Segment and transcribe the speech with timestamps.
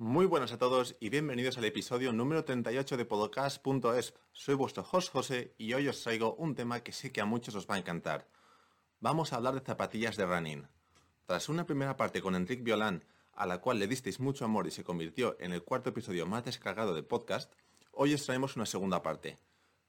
[0.00, 4.14] Muy buenas a todos y bienvenidos al episodio número 38 de podcast.es.
[4.30, 7.56] Soy vuestro host José y hoy os traigo un tema que sé que a muchos
[7.56, 8.28] os va a encantar.
[9.00, 10.68] Vamos a hablar de zapatillas de running.
[11.26, 14.70] Tras una primera parte con Enrique Violán, a la cual le disteis mucho amor y
[14.70, 17.52] se convirtió en el cuarto episodio más descargado del podcast,
[17.90, 19.36] hoy os traemos una segunda parte.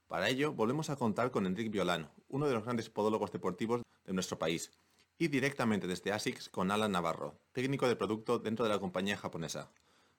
[0.07, 4.13] Para ello, volvemos a contar con Enrique Violán, uno de los grandes podólogos deportivos de
[4.13, 4.71] nuestro país,
[5.19, 9.69] y directamente desde ASICS con Alan Navarro, técnico de producto dentro de la compañía japonesa.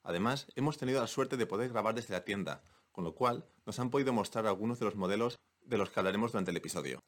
[0.02, 2.62] Además, hemos tenido la suerte de poder grabar desde la tienda,
[2.92, 6.32] con lo cual nos han podido mostrar algunos de los modelos de los que hablaremos
[6.32, 7.02] durante el episodio.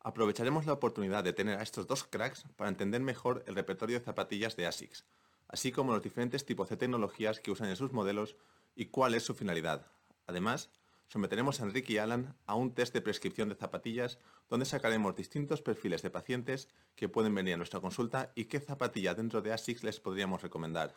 [0.00, 4.04] Aprovecharemos la oportunidad de tener a estos dos cracks para entender mejor el repertorio de
[4.04, 5.04] zapatillas de ASICS,
[5.48, 8.36] así como los diferentes tipos de tecnologías que usan en sus modelos
[8.74, 9.86] y cuál es su finalidad.
[10.26, 10.70] Además,
[11.08, 15.60] someteremos a Enrique y Alan a un test de prescripción de zapatillas donde sacaremos distintos
[15.60, 19.84] perfiles de pacientes que pueden venir a nuestra consulta y qué zapatilla dentro de ASICS
[19.84, 20.94] les podríamos recomendar.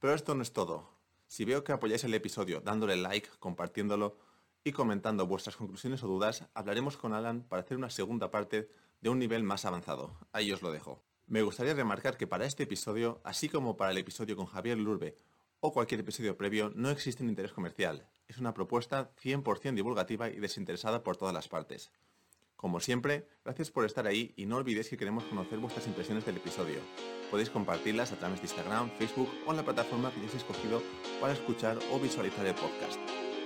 [0.00, 0.88] Pero esto no es todo.
[1.28, 4.16] Si veo que apoyáis el episodio dándole like, compartiéndolo
[4.64, 8.70] y comentando vuestras conclusiones o dudas, hablaremos con Alan para hacer una segunda parte
[9.02, 10.16] de un nivel más avanzado.
[10.32, 11.02] Ahí os lo dejo.
[11.26, 15.16] Me gustaría remarcar que para este episodio, así como para el episodio con Javier Lurbe
[15.60, 18.08] o cualquier episodio previo, no existe un interés comercial.
[18.26, 21.92] Es una propuesta 100% divulgativa y desinteresada por todas las partes.
[22.60, 26.36] Como siempre, gracias por estar ahí y no olvidéis que queremos conocer vuestras impresiones del
[26.36, 26.80] episodio
[27.30, 30.82] podéis compartirlas a través de Instagram, Facebook o en la plataforma que hayáis escogido
[31.20, 32.98] para escuchar o visualizar el podcast.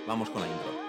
[0.07, 0.84] Vamos con la intro.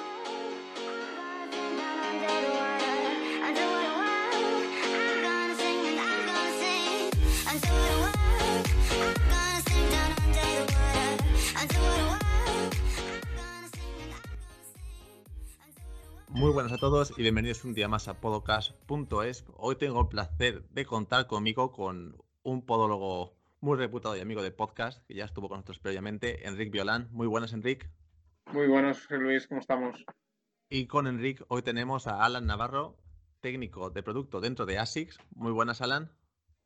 [16.36, 19.46] Muy buenas a todos y bienvenidos un día más a podcast.es.
[19.56, 24.50] Hoy tengo el placer de contar conmigo con un podólogo muy reputado y amigo de
[24.50, 27.08] podcast, que ya estuvo con nosotros previamente, Enrique Violán.
[27.10, 27.88] Muy buenas, Enrique.
[28.52, 30.04] Muy buenos, Luis, ¿cómo estamos?
[30.68, 32.98] Y con Enrique hoy tenemos a Alan Navarro,
[33.40, 35.16] técnico de producto dentro de ASICS.
[35.34, 36.12] Muy buenas, Alan.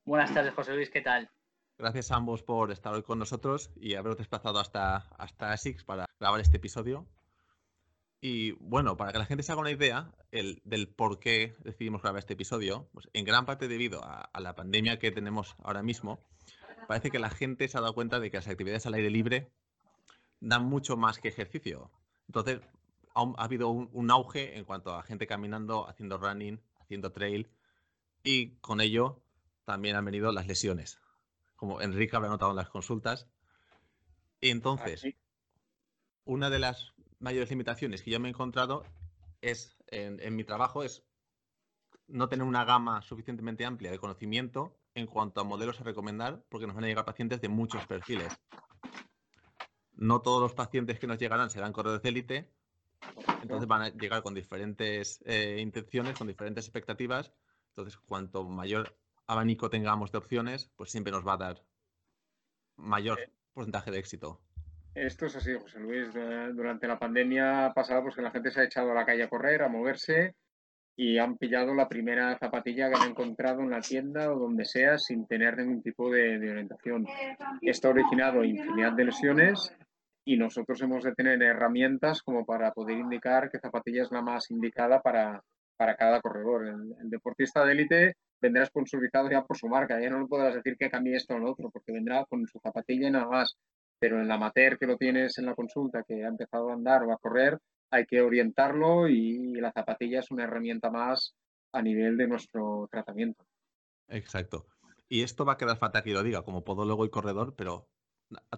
[0.05, 1.31] Buenas tardes, José Luis, ¿qué tal?
[1.79, 6.07] Gracias a ambos por estar hoy con nosotros y haberos desplazado hasta, hasta ASICS para
[6.19, 7.07] grabar este episodio.
[8.21, 12.03] Y bueno, para que la gente se haga una idea el, del por qué decidimos
[12.03, 16.21] grabar este episodio, pues en gran parte debido a, la pandemia que tenemos ahora mismo,
[16.87, 19.51] parece que la gente se ha dado cuenta de que las actividades al aire libre
[20.41, 21.91] dan mucho más que ejercicio.
[22.27, 22.61] Entonces,
[23.15, 27.49] ha, habido un, auge en cuanto a gente caminando, haciendo running, haciendo trail,
[28.23, 29.23] y con ello
[29.65, 31.01] también han venido las lesiones,
[31.57, 33.29] como Enrique habrá notado en las consultas.
[34.43, 35.07] Entonces,
[36.25, 38.85] una de las mayores limitaciones que yo me he encontrado
[39.41, 41.05] es en, mi trabajo es
[42.09, 46.67] no tener una gama suficientemente amplia de conocimiento en cuanto a modelos a recomendar, porque
[46.67, 48.37] nos van a llegar pacientes de muchos perfiles.
[49.93, 52.51] No todos los pacientes que nos llegarán serán corredores de élite,
[53.43, 57.33] entonces van a llegar con diferentes eh, intenciones, con diferentes expectativas.
[57.69, 61.65] Entonces, cuanto mayor abanico tengamos de opciones, pues siempre nos va a dar
[62.77, 63.19] mayor
[63.53, 64.41] porcentaje de éxito.
[64.95, 66.13] Esto es así, José Luis.
[66.13, 69.29] Durante la pandemia pasada, pues que la gente se ha echado a la calle a
[69.29, 70.35] correr, a moverse
[70.97, 74.99] y han pillado la primera zapatilla que han encontrado en la tienda o donde sea
[74.99, 77.07] sin tener ningún tipo de, orientación.
[77.63, 79.75] Esto ha originado infinidad de lesiones
[80.25, 84.51] y nosotros hemos de tener herramientas como para poder indicar qué zapatilla es la más
[84.51, 85.43] indicada para,
[85.77, 86.67] para cada corredor.
[86.67, 90.55] El, el deportista de élite vendrá sponsorizado ya por su marca, ya no le podrás
[90.55, 93.57] decir que cambie esto o lo otro, porque vendrá con su zapatilla y nada más
[94.01, 97.03] pero en la amateur que lo tienes en la consulta, que ha empezado a andar
[97.05, 97.59] o a correr,
[97.91, 101.35] hay que orientarlo y la zapatilla es una herramienta más
[101.73, 103.45] a nivel de nuestro tratamiento.
[104.09, 104.67] Exacto.
[105.09, 107.89] Y esto va a quedar fatal que lo diga como podólogo y corredor, pero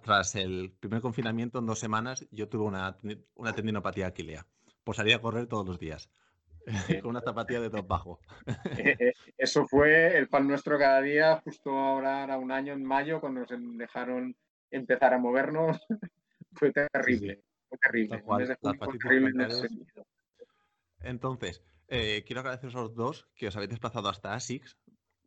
[0.03, 2.99] tras el primer confinamiento, en dos semanas, yo tuve una,
[3.35, 4.47] una tendinopatía aquilea.
[4.85, 6.11] Pues salía a correr todos los días.
[7.03, 8.21] con una zapatilla de top bajo.
[8.77, 12.85] Eh, eh, eso fue el pan nuestro cada día, justo ahora, era un año en
[12.85, 14.37] mayo, cuando nos dejaron
[14.72, 15.78] empezar a movernos,
[16.52, 17.43] fue terrible.
[17.69, 18.23] Fue terrible.
[21.00, 24.79] Entonces, eh, quiero agradeceros a los dos que os habéis desplazado hasta ASICS,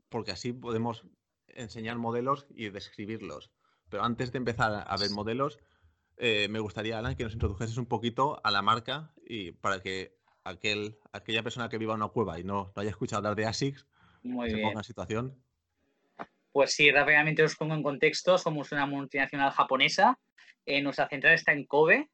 [0.09, 1.07] porque así podemos
[1.47, 3.51] enseñar modelos y describirlos.
[3.89, 5.59] Pero antes de empezar a ver modelos,
[6.17, 10.17] eh, me gustaría, Alan, que nos introdujeses un poquito a la marca y para que
[10.43, 13.45] aquel, aquella persona que viva en una cueva y no, no haya escuchado hablar de
[13.45, 13.85] ASICS
[14.21, 15.44] se ponga en situación
[16.55, 18.37] pues sí, rápidamente os pongo en contexto.
[18.37, 20.17] Somos una multinacional japonesa.
[20.65, 22.07] Eh, nuestra central está en Kobe,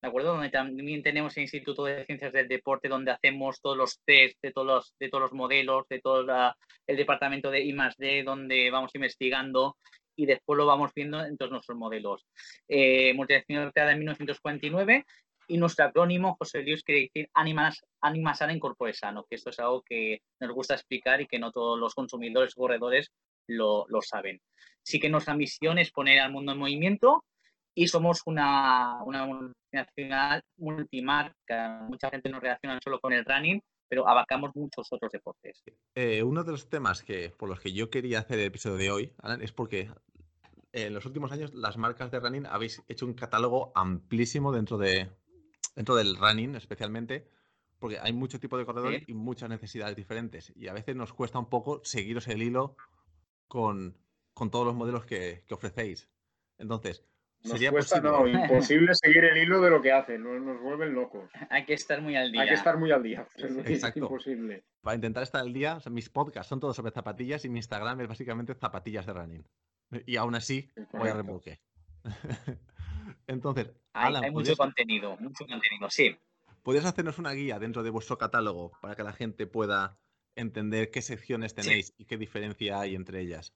[0.00, 0.32] ¿de acuerdo?
[0.32, 4.52] Donde también tenemos el Instituto de Ciencias del Deporte, donde hacemos todos los test de
[4.52, 6.24] todos los, de todos los modelos, de todo
[6.86, 9.76] el departamento de I+D, donde vamos investigando
[10.16, 12.24] y después lo vamos viendo en todos nuestros modelos.
[12.66, 15.04] Eh, multinacional creada en 1949
[15.46, 17.70] y nuestro acrónimo, José Luis, quiere decir ánima,
[18.34, 21.52] sana en corpore sano, que esto es algo que nos gusta explicar y que no
[21.52, 23.12] todos los consumidores corredores
[23.46, 24.40] lo, lo saben.
[24.82, 27.24] Sí que nuestra misión es poner al mundo en movimiento
[27.74, 31.86] y somos una, una multinacional multimarca.
[31.88, 35.62] Mucha gente nos relaciona solo con el running, pero abarcamos muchos otros deportes.
[35.94, 38.90] Eh, uno de los temas que, por los que yo quería hacer el episodio de
[38.90, 39.90] hoy, Alan, es porque
[40.72, 45.10] en los últimos años las marcas de running habéis hecho un catálogo amplísimo dentro, de,
[45.74, 47.28] dentro del running especialmente,
[47.78, 50.52] porque hay mucho tipo de corredores y muchas necesidades diferentes.
[50.56, 52.76] Y a veces nos cuesta un poco seguiros el hilo
[53.48, 53.96] con,
[54.32, 56.08] con todos los modelos que, que ofrecéis.
[56.58, 57.04] Entonces,
[57.44, 61.30] nos cuesta, no, imposible seguir el hilo de lo que hacen, nos, vuelven locos.
[61.50, 62.42] Hay que estar muy al día.
[62.42, 64.64] Hay que estar muy al día, es imposible.
[64.80, 68.08] Para intentar estar al día, mis podcasts son todos sobre zapatillas y mi Instagram es
[68.08, 69.46] básicamente zapatillas de running.
[70.06, 71.60] Y aún así voy a remolque.
[73.26, 76.16] Entonces, hay, hay mucho contenido, mucho contenido, sí.
[76.62, 79.98] ¿Puedes hacernos una guía dentro de vuestro catálogo para que la gente pueda
[80.36, 83.52] entender qué secciones tenéis y qué diferencia hay entre ellas?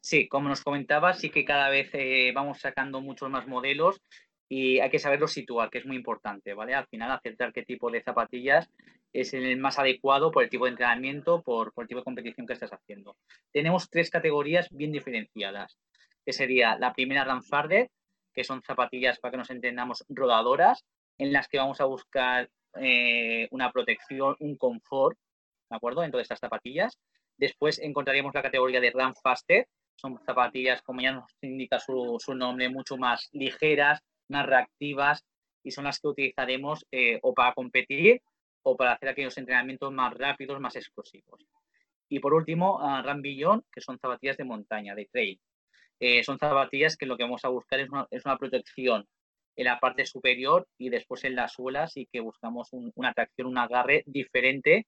[0.00, 4.02] Sí, como nos comentaba, sí que cada vez eh, vamos sacando muchos más modelos
[4.48, 6.74] y hay que saberlo situar, que es muy importante, ¿vale?
[6.74, 8.68] Al final, acertar qué tipo de zapatillas
[9.12, 12.52] es el más adecuado por el tipo de entrenamiento, por, el tipo de competición que
[12.54, 13.16] estás haciendo.
[13.52, 15.78] Tenemos tres categorías bien diferenciadas,
[16.24, 17.90] que sería la primera Ranfarder,
[18.34, 20.84] que son zapatillas, para que nos entendamos, rodadoras,
[21.16, 22.50] en las que vamos a buscar
[22.80, 25.18] eh, una protección, un confort,
[25.70, 26.02] ¿de acuerdo?
[26.02, 26.98] Dentro de estas zapatillas.
[27.36, 29.66] Después encontraríamos la categoría de Run Faster,
[29.96, 35.24] son zapatillas, como ya nos indica su, nombre, mucho más ligeras, más reactivas
[35.62, 38.20] y son las que utilizaremos eh, o para competir
[38.62, 41.44] o para hacer aquellos entrenamientos más rápidos, más explosivos.
[42.08, 45.40] Y por último, uh, Rambillon, que son zapatillas de montaña, de trail.
[45.98, 49.06] Eh, son zapatillas que lo que vamos a buscar es una, protección
[49.56, 53.58] en la parte superior y después en las suelas y que buscamos una tracción, un
[53.58, 54.86] agarre diferente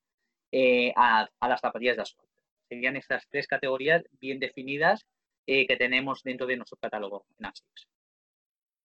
[0.52, 2.34] eh, a, a, las zapatillas de asfalto
[2.68, 5.06] serían estas tres categorías bien definidas
[5.46, 7.88] eh, que tenemos dentro de nuestro catálogo en ASICS.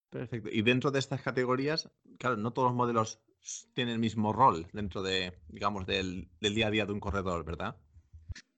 [0.09, 0.49] Perfecto.
[0.51, 3.21] Y dentro de estas categorías, claro, no todos los modelos
[3.73, 7.77] tienen el mismo rol dentro de, digamos, del, día a día de un corredor, ¿verdad?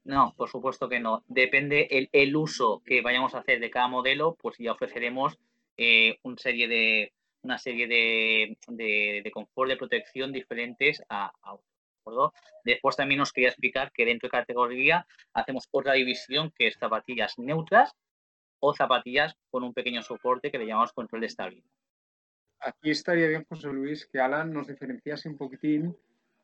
[0.03, 1.23] No, por supuesto que no.
[1.27, 5.37] Depende el, uso que vayamos a hacer de cada modelo, pues ya ofreceremos
[5.77, 7.13] eh, una serie de
[7.43, 11.57] una serie de, de, confort, de protección diferentes a, a
[12.63, 17.37] Después también os quería explicar que dentro de categoría hacemos otra división que es zapatillas
[17.37, 17.93] neutras
[18.59, 21.69] o zapatillas con un pequeño soporte que le llamamos control de estabilidad.
[22.59, 25.97] Aquí estaría bien, José Luis, que Alan nos diferenciase un poquitín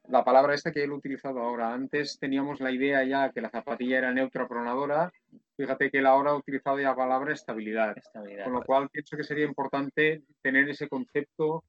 [0.10, 1.74] la palabra esta que él ha utilizado ahora.
[1.74, 5.12] Antes teníamos la idea ya que la zapatilla era neutra pronadora.
[5.56, 7.96] Fíjate que él ahora ha utilizado ya la palabra estabilidad.
[8.44, 11.64] con lo cual pienso que sería importante tener ese concepto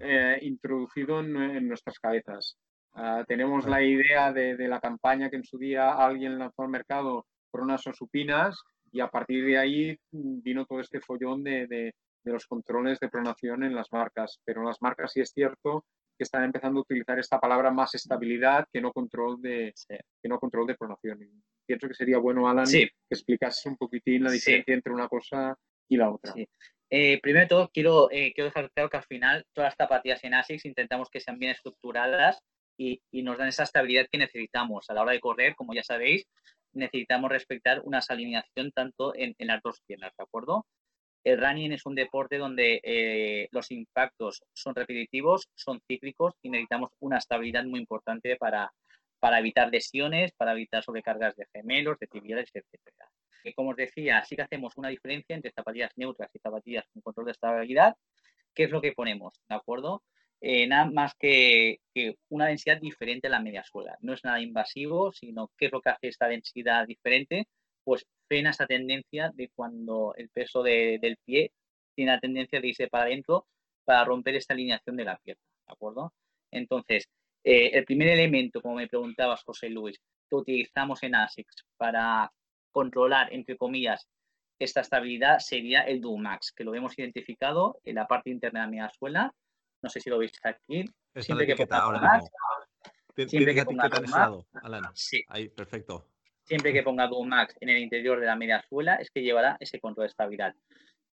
[0.00, 2.56] eh, introducido en, nuestras cabezas.
[2.94, 7.26] Ah, tenemos la idea de, la campaña que en su día alguien lanzó al mercado
[7.50, 11.94] por unas supinas y a partir de ahí vino todo este follón de,
[12.24, 14.40] los controles de pronación en las marcas.
[14.44, 15.84] Pero las marcas sí es cierto
[16.16, 20.38] que están empezando a utilizar esta palabra más estabilidad que no control de, que no
[20.38, 21.18] control de pronación.
[21.66, 25.56] pienso que sería bueno, Alan, que explicases un poquitín la diferencia entre una cosa
[25.88, 26.34] y la otra.
[26.90, 30.22] Eh, primero de todo, quiero, eh, quiero dejar claro que al final todas las zapatillas
[30.22, 32.38] en ASICS intentamos que sean bien estructuradas
[32.76, 34.88] y, nos dan esa estabilidad que necesitamos.
[34.88, 36.26] A la hora de correr, como ya sabéis,
[36.72, 40.66] necesitamos respetar una alineación tanto en, las dos piernas, ¿de acuerdo?
[41.24, 46.90] El running es un deporte donde eh, los impactos son repetitivos, son cíclicos y necesitamos
[47.00, 48.72] una estabilidad muy importante para,
[49.18, 52.68] para evitar lesiones, para evitar sobrecargas de gemelos, de tibiales, etc.
[53.42, 57.02] Y como os decía, sí que hacemos una diferencia entre zapatillas neutras y zapatillas con
[57.02, 57.96] control de estabilidad.
[58.54, 59.34] ¿Qué es lo que ponemos?
[59.48, 60.02] ¿De acuerdo?
[60.40, 61.78] Eh, nada más que,
[62.28, 63.96] una densidad diferente a la media suela.
[64.02, 67.48] No es nada invasivo, sino qué es lo que hace esta densidad diferente,
[67.84, 71.52] pues frena esa tendencia de cuando el peso del pie
[71.94, 73.46] tiene la tendencia de irse para adentro
[73.84, 76.12] para romper esta alineación de la pierna, ¿de acuerdo?
[76.50, 77.06] Entonces,
[77.44, 82.32] eh, el primer elemento, como me preguntabas, José Luis, que utilizamos en ASICS para
[82.72, 84.08] controlar, entre comillas,
[84.58, 88.70] esta estabilidad sería el Dumax, que lo hemos identificado en la parte interna de la
[88.70, 89.34] media suela
[89.84, 90.84] no sé si lo veis aquí.
[91.20, 92.20] siempre que ahora
[93.14, 93.60] siempre que
[94.94, 95.22] Sí.
[95.28, 96.08] Ahí, perfecto.
[96.44, 99.80] Siempre que ponga Max en el interior de la media suela es que llevará ese
[99.80, 100.54] control de estabilidad.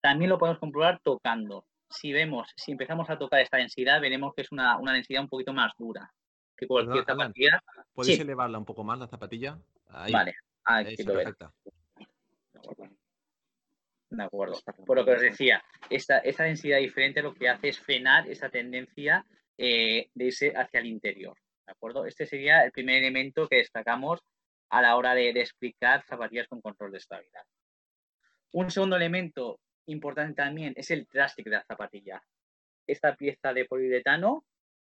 [0.00, 1.66] También lo podemos comprobar tocando.
[1.90, 5.52] Si vemos, si empezamos a tocar esta densidad, veremos que es una, densidad un poquito
[5.52, 6.08] más dura
[6.56, 7.62] que cualquier zapatilla.
[7.92, 9.58] ¿Puedes elevarla un poco más la zapatilla?
[9.88, 10.12] Ahí.
[10.12, 11.14] Vale, aquí lo
[14.08, 14.60] De acuerdo.
[14.86, 18.48] Por lo que os decía, esta, esta densidad diferente lo que hace es frenar esa
[18.48, 19.26] tendencia
[19.58, 21.36] eh, de irse hacia el interior.
[21.66, 22.06] ¿De acuerdo?
[22.06, 24.22] Este sería el primer elemento que destacamos
[24.70, 27.42] a la hora de, explicar zapatillas con control de estabilidad.
[28.52, 32.22] Un segundo elemento importante también es el trastic de la zapatilla.
[32.86, 34.44] Esta pieza de poliuretano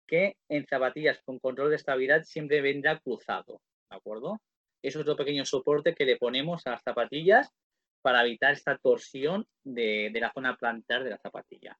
[0.06, 3.60] que en zapatillas con control de estabilidad siempre vendrá cruzado,
[3.90, 4.40] ¿de acuerdo?
[4.82, 7.50] Es otro pequeño soporte que le ponemos a las zapatillas
[8.02, 11.78] para evitar esta torsión de, la zona plantar de la zapatilla.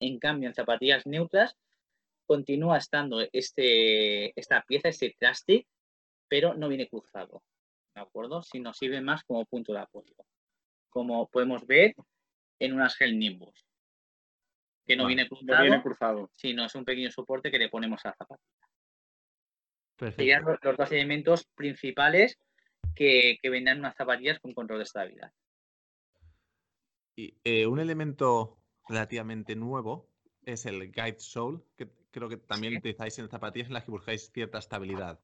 [0.00, 1.56] En cambio, en zapatillas neutras
[2.26, 5.68] continúa estando este, esta pieza, este plástico,
[6.28, 7.42] pero no viene cruzado,
[7.94, 8.42] ¿de acuerdo?
[8.42, 10.14] Sino sirve más como punto de apoyo.
[10.88, 11.94] Como podemos ver
[12.58, 13.66] en unas gel Nimbus,
[14.86, 18.04] que no, viene, cruzado, no viene cruzado, sino es un pequeño soporte que le ponemos
[18.04, 20.14] a la zapatilla.
[20.16, 22.38] Serían los, dos elementos principales
[22.94, 25.32] que, que vendrán unas zapatillas con control de estabilidad.
[27.16, 30.10] Y eh, un elemento relativamente nuevo
[30.44, 34.30] es el Guide Soul, que creo que también utilizáis en zapatillas en las que buscáis
[34.32, 35.20] cierta estabilidad.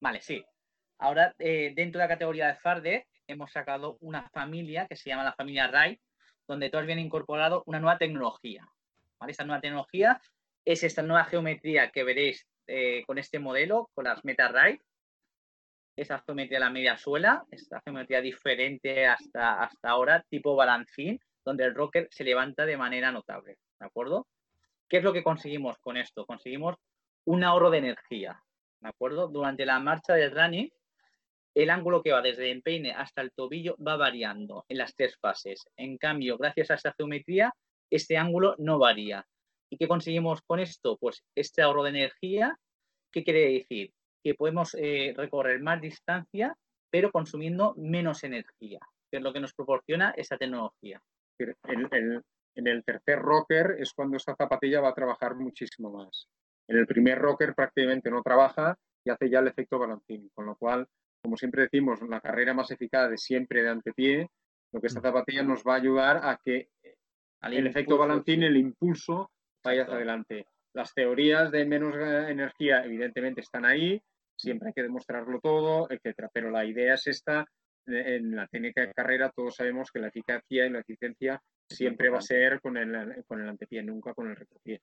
[0.00, 0.44] Vale, sí.
[0.98, 5.24] Ahora, eh, dentro de la categoría de Farder, hemos sacado una familia que se llama
[5.24, 6.00] la familia RAI,
[6.46, 8.66] donde todos vienen incorporado una nueva tecnología.
[9.18, 9.32] ¿vale?
[9.32, 10.20] Esta nueva tecnología
[10.64, 14.80] es esta nueva geometría que veréis eh, con este modelo, con las Meta RAI,
[15.96, 21.64] esa geometría de la media suela, esta geometría diferente hasta, hasta ahora, tipo balancín, donde
[21.64, 24.26] el rocker se levanta de manera notable, ¿de acuerdo?
[24.88, 26.24] ¿Qué es lo que conseguimos con esto?
[26.24, 26.76] Conseguimos
[27.24, 28.42] un ahorro de energía,
[28.80, 29.28] ¿de acuerdo?
[29.28, 30.70] Durante la marcha del running,
[31.54, 35.16] el ángulo que va desde el empeine hasta el tobillo va variando en las tres
[35.18, 35.68] fases.
[35.76, 37.52] En cambio, gracias a esta geometría,
[37.90, 39.26] este ángulo no varía.
[39.70, 40.96] ¿Y qué conseguimos con esto?
[40.98, 42.56] Pues este ahorro de energía,
[43.12, 43.92] ¿qué quiere decir?
[44.22, 46.56] que podemos eh, recorrer más distancia,
[46.90, 48.80] pero consumiendo menos energía,
[49.10, 51.00] que es lo que nos proporciona esa tecnología.
[51.38, 56.28] en el tercer rocker es cuando esta zapatilla va a trabajar muchísimo más.
[56.68, 60.56] En el primer rocker prácticamente no trabaja y hace ya el efecto balancín, con lo
[60.56, 60.86] cual,
[61.22, 64.30] como siempre decimos, la carrera más eficaz de siempre de antepié,
[64.72, 65.02] lo que esta mm.
[65.02, 66.68] zapatilla nos va a ayudar a que
[67.40, 69.30] el efecto balancín, el impulso,
[69.64, 70.46] vaya hacia adelante.
[70.74, 74.00] Las teorías de menos eh, energía, evidentemente, están ahí,
[74.36, 76.28] siempre hay que demostrarlo todo, etcétera.
[76.32, 77.46] Pero la idea es esta,
[77.86, 82.18] en la técnica de carrera todos sabemos que la eficacia y la eficiencia siempre va
[82.18, 84.80] a ser con el, con el antepié, nunca con el retropié.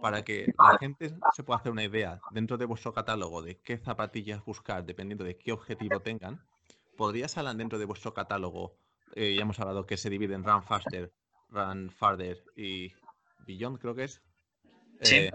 [0.00, 3.78] Para que la gente se pueda hacer una idea dentro de vuestro catálogo de qué
[3.78, 6.42] zapatillas buscar, dependiendo de qué objetivo tengan,
[6.96, 8.76] ¿podrías hablar dentro de vuestro catálogo?
[9.14, 11.12] Eh, ya hemos hablado que se divide en Run Faster,
[11.50, 12.92] Run Farther y
[13.46, 14.22] Beyond, creo que es.
[15.02, 15.16] Sí.
[15.16, 15.32] Eh,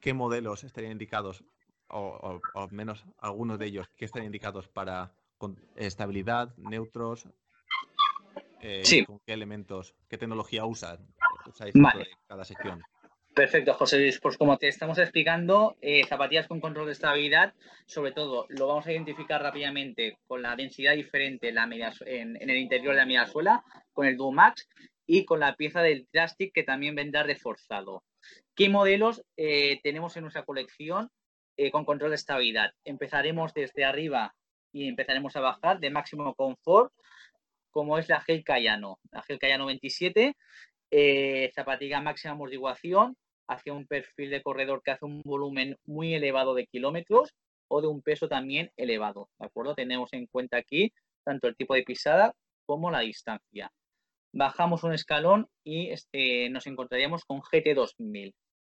[0.00, 1.44] ¿Qué modelos estarían indicados,
[1.88, 5.12] o, al menos algunos de ellos, qué estarían indicados para
[5.76, 7.28] estabilidad, neutros?
[8.62, 11.06] Eh, ¿Con qué elementos, qué tecnología usan,
[11.50, 11.74] usáis
[12.26, 12.82] cada sección?
[13.34, 14.18] Perfecto, José Luis.
[14.20, 17.54] Pues como te estamos explicando, eh, zapatillas con control de estabilidad,
[17.86, 21.68] sobre todo lo vamos a identificar rápidamente con la densidad diferente en, la
[22.06, 24.68] en, el interior de la media suela, con el Dumax
[25.06, 28.02] y con la pieza del plástico que también vendrá reforzado.
[28.54, 31.08] ¿Qué modelos eh, tenemos en nuestra colección
[31.56, 32.74] eh, con control de estabilidad?
[32.84, 34.34] Empezaremos desde arriba
[34.72, 36.92] y empezaremos a bajar de máximo confort,
[37.70, 38.98] como es la Gel Cayano.
[39.12, 40.36] La Gel Cayano 27,
[40.90, 41.52] eh,
[42.02, 43.16] máxima amortiguación
[43.48, 47.34] hacia un perfil de corredor que hace un volumen muy elevado de kilómetros
[47.68, 49.28] o de un peso también elevado.
[49.38, 49.74] ¿De acuerdo?
[49.74, 50.92] Tenemos en cuenta aquí
[51.24, 52.34] tanto el tipo de pisada
[52.66, 53.70] como la distancia
[54.32, 58.34] bajamos un escalón y este, nos encontraríamos con GT2000.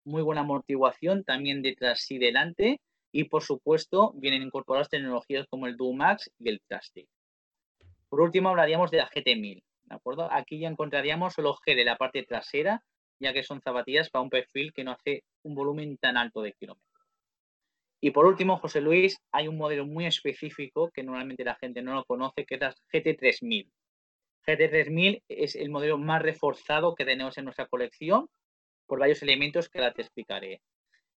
[0.05, 2.81] Muy buena amortiguación también detrás y delante
[3.13, 7.09] y por supuesto vienen incorporadas tecnologías como el Dumax y el Plastic.
[8.09, 9.63] Por último hablaríamos de la GT1000.
[9.91, 10.33] ¿De acuerdo?
[10.33, 12.83] Aquí ya encontraríamos solo G de la parte trasera
[13.21, 16.55] ya que son zapatillas para un perfil que no hace un volumen tan alto de
[16.55, 16.89] kilómetros.
[18.01, 21.95] Y por último, José Luis, hay un modelo muy específico que normalmente la gente no
[21.95, 23.71] lo conoce, que es la GT3000.
[24.47, 28.27] GT3000 es el modelo más reforzado que tenemos en nuestra colección
[28.87, 30.63] por varios elementos que ahora te explicaré.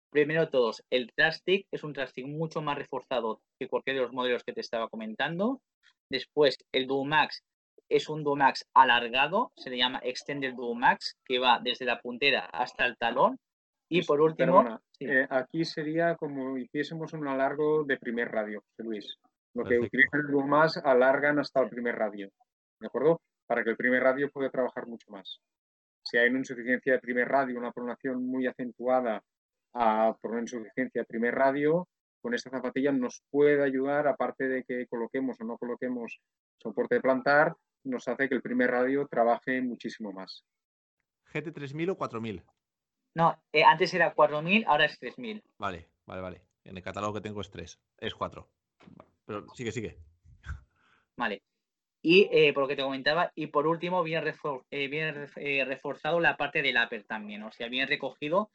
[0.09, 4.43] Primero todos, el Trastic es un Trastic mucho más reforzado que cualquier de los modelos
[4.43, 5.61] que te estaba comentando.
[6.09, 7.41] Después, el Duomax
[7.93, 12.85] es un Duomax alargado, se le llama Extended Duomax, que va desde la puntera hasta
[12.85, 13.37] el talón.
[13.87, 14.79] Y por último...
[14.99, 19.17] Eh, aquí sería como hiciésemos un alargo de primer radio, Luis.
[19.53, 22.29] Lo que utiliza el Duomax alargan hasta el primer radio.
[22.79, 23.21] ¿de acuerdo?
[23.47, 25.39] Para que el primer radio pueda trabajar mucho más.
[26.03, 29.23] Si hay una insuficiencia de primer radio, una pronación muy acentuada
[29.71, 31.87] por una insuficiencia de primer radio,
[32.21, 36.19] con esta zapatilla nos puede ayudar, aparte de que coloquemos o no coloquemos
[36.57, 40.45] soporte de plantar, nos hace que el primer radio trabaje muchísimo más.
[41.33, 42.43] ¿GT3000 o 4000?
[43.15, 45.43] No, eh, antes era 4000, ahora es 3000.
[45.57, 46.41] Vale, vale, vale.
[46.63, 48.49] En el catálogo que tengo es 3, es 4.
[49.25, 49.97] Pero sigue, sigue.
[51.15, 51.43] Vale.
[52.01, 54.33] Y eh, por lo que te comentaba, y por último, viene,
[54.71, 57.43] eh, reforzado la parte del upper también.
[57.43, 58.49] O sea, bien recogido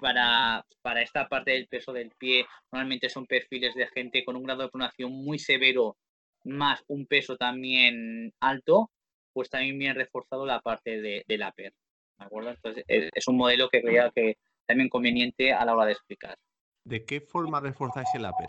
[0.00, 2.46] para, para esta parte del peso del pie.
[2.70, 5.96] Normalmente son perfiles de gente con un grado de pronación muy severo,
[6.44, 8.90] más un peso también alto,
[9.32, 11.72] pues también bien reforzado la parte de, del upper.
[12.18, 12.50] ¿De acuerdo?
[12.50, 16.36] Entonces, es, un modelo que creía que también conveniente a la hora de explicar.
[16.84, 18.48] ¿De qué forma reforzáis el upper?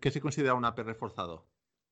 [0.00, 1.46] ¿Qué se considera un upper reforzado?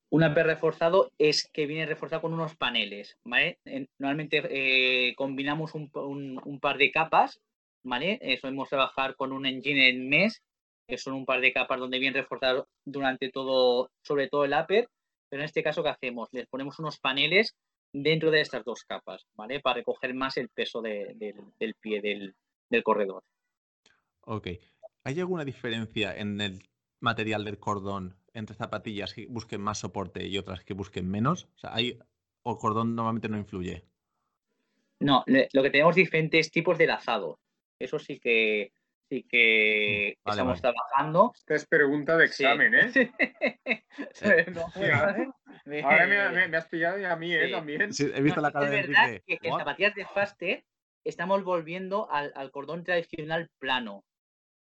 [0.09, 3.59] Un upper reforzado es que viene reforzado con unos paneles, ¿vale?
[3.97, 7.41] Normalmente eh, combinamos un, un, par de capas,
[7.83, 8.17] ¿vale?
[8.21, 10.43] Eh, solemos trabajar con un engine en mes,
[10.87, 14.89] que son un par de capas donde viene reforzado durante todo, sobre todo el upper,
[15.29, 16.29] pero en este caso, ¿qué hacemos?
[16.31, 17.55] Les ponemos unos paneles
[17.91, 19.59] dentro de estas dos capas, ¿vale?
[19.59, 22.35] Para recoger más el peso del pie del,
[22.69, 23.23] del corredor.
[24.21, 24.47] Ok.
[25.03, 26.63] ¿Hay alguna diferencia en el
[26.99, 31.49] material del cordón entre zapatillas que busquen más soporte y otras que busquen menos?
[31.55, 31.99] O sea, hay,
[32.43, 33.85] o el cordón normalmente no influye.
[34.99, 37.39] No, lo que tenemos diferentes tipos de lazado.
[37.79, 38.71] Eso sí que
[39.09, 41.31] sí que mm, estamos trabajando.
[41.35, 43.09] Esta es pregunta de examen, ¿eh?
[45.83, 46.07] ahora
[46.47, 47.51] me, has pillado y a mí, ¿eh?
[47.51, 47.81] También.
[47.81, 50.63] he visto la cara de Es verdad que en zapatillas de Faster
[51.03, 54.03] estamos volviendo al, al, cordón tradicional plano.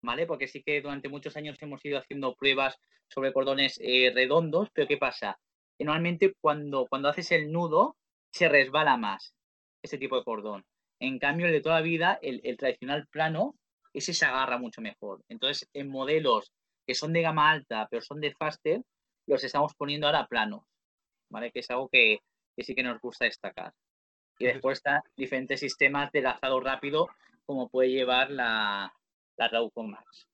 [0.04, 0.26] ¿vale?
[0.26, 4.86] Porque sí que durante muchos años hemos ido haciendo pruebas sobre cordones eh, redondos, pero
[4.86, 5.38] ¿qué pasa?
[5.76, 7.96] normalmente cuando, cuando haces el nudo
[8.32, 9.34] se resbala más
[9.82, 10.64] ese tipo de cordón.
[11.00, 13.56] En cambio, el de toda la vida, el, tradicional plano,
[13.94, 15.22] ese se agarra mucho mejor.
[15.28, 16.52] Entonces, en modelos
[16.86, 18.82] que son de gama alta, pero son de faster,
[19.26, 20.64] los estamos poniendo ahora planos,
[21.30, 21.50] ¿vale?
[21.50, 22.18] Que es algo que,
[22.58, 23.72] sí que nos gusta destacar.
[24.38, 27.08] Y después están diferentes sistemas de lazado rápido,
[27.46, 28.92] como puede llevar la,
[29.36, 30.28] la con Max.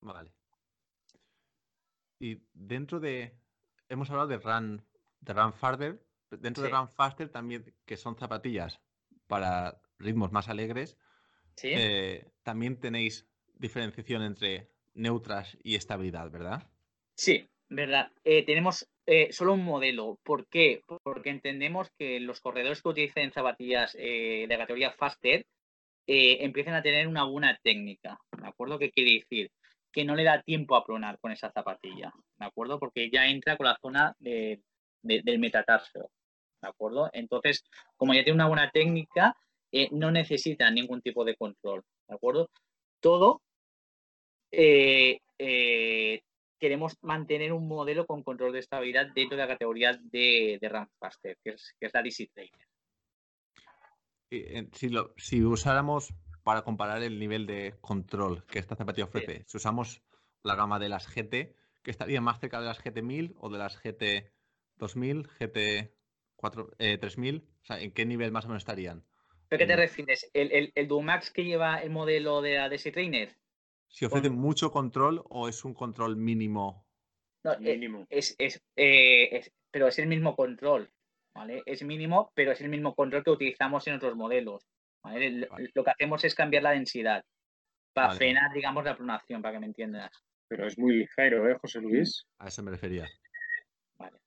[0.00, 0.32] Vale.
[2.18, 3.38] Y dentro de.
[3.88, 4.84] Hemos hablado de Run,
[5.20, 6.04] de Run Farther.
[6.30, 8.80] Dentro de Run Faster también, que son zapatillas
[9.26, 10.96] para ritmos más alegres.
[11.56, 11.72] ¿Sí?
[11.72, 16.68] Eh, también tenéis diferenciación entre neutras y estabilidad, ¿verdad?
[17.14, 18.10] Sí, verdad.
[18.24, 20.18] Eh, tenemos eh, solo un modelo.
[20.22, 20.82] ¿Por qué?
[21.02, 25.46] Porque entendemos que los corredores que utilizan zapatillas de categoría Faster
[26.06, 28.78] empiecen a tener una buena técnica, ¿de acuerdo?
[28.78, 29.50] ¿Qué quiere decir?
[29.92, 32.80] Que no le da tiempo a pronar con esa zapatilla, ¿de acuerdo?
[32.80, 36.10] Porque ya entra con la zona del metatarsio,
[36.60, 37.10] ¿de acuerdo?
[37.12, 37.64] Entonces,
[37.96, 39.36] como ya tiene una buena técnica,
[39.72, 42.50] eh, no necesita ningún tipo de control, ¿de acuerdo?
[43.00, 43.42] Todo
[44.52, 45.20] eh,
[46.58, 51.36] queremos mantener un modelo con control de estabilidad dentro de la categoría de, de Faster,
[51.42, 52.70] que es, que es la DC Trainer
[54.72, 59.56] si, lo, si usáramos para comparar el nivel de control que esta zapatilla ofrece, si
[59.56, 60.02] usamos
[60.42, 63.82] la gama de las GT, que estaría más cerca de las GT1000 o de las
[63.82, 65.28] GT2000,
[66.38, 69.04] GT3000, o sea, ¿en qué nivel más o menos estarían?
[69.50, 70.30] ¿Pero qué te refieres?
[70.32, 73.36] ¿El, el, el Dumax que lleva el modelo de la DC Trainer?
[73.88, 76.86] Si ofrece mucho control o es un control mínimo.
[77.42, 78.06] No, eh, mínimo.
[78.08, 80.88] Es, es, eh, es, pero es el mismo control.
[81.66, 84.68] Es mínimo, pero es el mismo control que utilizamos en otros modelos.
[85.74, 87.24] Lo que hacemos es cambiar la densidad
[87.92, 90.12] para frenar, digamos, la pronación, para que me entiendas.
[90.48, 92.24] Pero es muy ligero, ¿eh, José Luis?
[92.38, 93.08] A eso me refería.
[93.98, 94.18] Vale.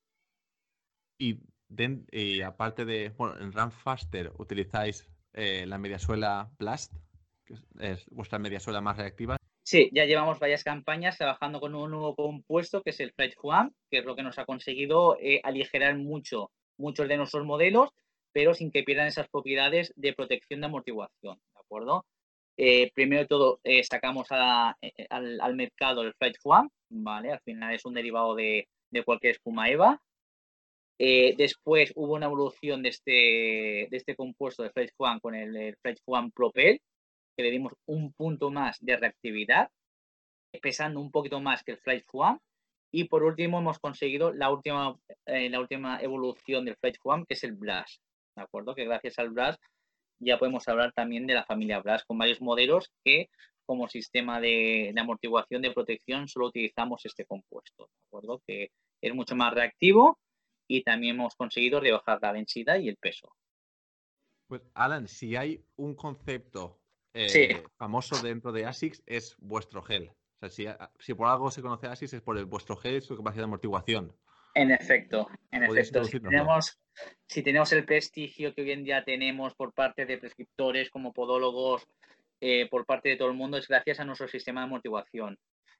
[1.18, 6.94] Y, aparte de, bueno, en Run Faster utilizáis eh, la mediasuela Blast,
[7.46, 9.38] que es, vuestra mediasuela más reactiva.
[9.64, 13.74] Sí, ya llevamos varias campañas trabajando con un nuevo compuesto que es el Flight Juan,
[13.90, 17.90] que es lo que nos ha conseguido eh, aligerar mucho muchos de nuestros modelos,
[18.32, 22.06] pero sin que pierdan esas propiedades de protección de amortiguación, ¿de acuerdo?
[22.58, 27.32] Eh, primero de todo, eh, sacamos al, mercado el Flight Foam, ¿vale?
[27.32, 28.68] Al final es un derivado de,
[29.06, 30.02] cualquier espuma EVA.
[30.98, 35.76] Después hubo una evolución de este, de este compuesto de Flight Foam con el, el
[35.78, 36.80] Flight Foam Propel,
[37.36, 39.70] que le dimos un punto más de reactividad,
[40.62, 42.40] pesando un poquito más que el Flight Foam,
[42.96, 47.34] y por último, hemos conseguido la última, eh, la última evolución del Flight One, que
[47.34, 48.00] es el Blast.
[48.36, 48.76] ¿De acuerdo?
[48.76, 49.60] Que gracias al Blast
[50.20, 53.30] ya podemos hablar también de la familia Blast con varios modelos que
[53.66, 57.88] como sistema de, amortiguación de protección solo utilizamos este compuesto.
[57.88, 58.42] ¿De acuerdo?
[58.46, 58.70] Que
[59.02, 60.20] es mucho más reactivo
[60.68, 63.34] y también hemos conseguido rebajar la densidad y el peso.
[64.48, 66.80] Pues Alan, si hay un concepto
[67.14, 71.86] eh, famoso dentro de ASICS es vuestro gel O sea, si, por algo se conoce
[71.88, 74.16] así es por el, vuestro gel y su capacidad de amortiguación.
[74.56, 76.04] En efecto, en efecto.
[76.04, 76.80] Si tenemos,
[77.28, 81.88] si tenemos el prestigio que hoy en día tenemos por parte de prescriptores como podólogos,
[82.40, 85.40] eh, por parte de todo el mundo, es gracias a nuestro sistema de amortiguación.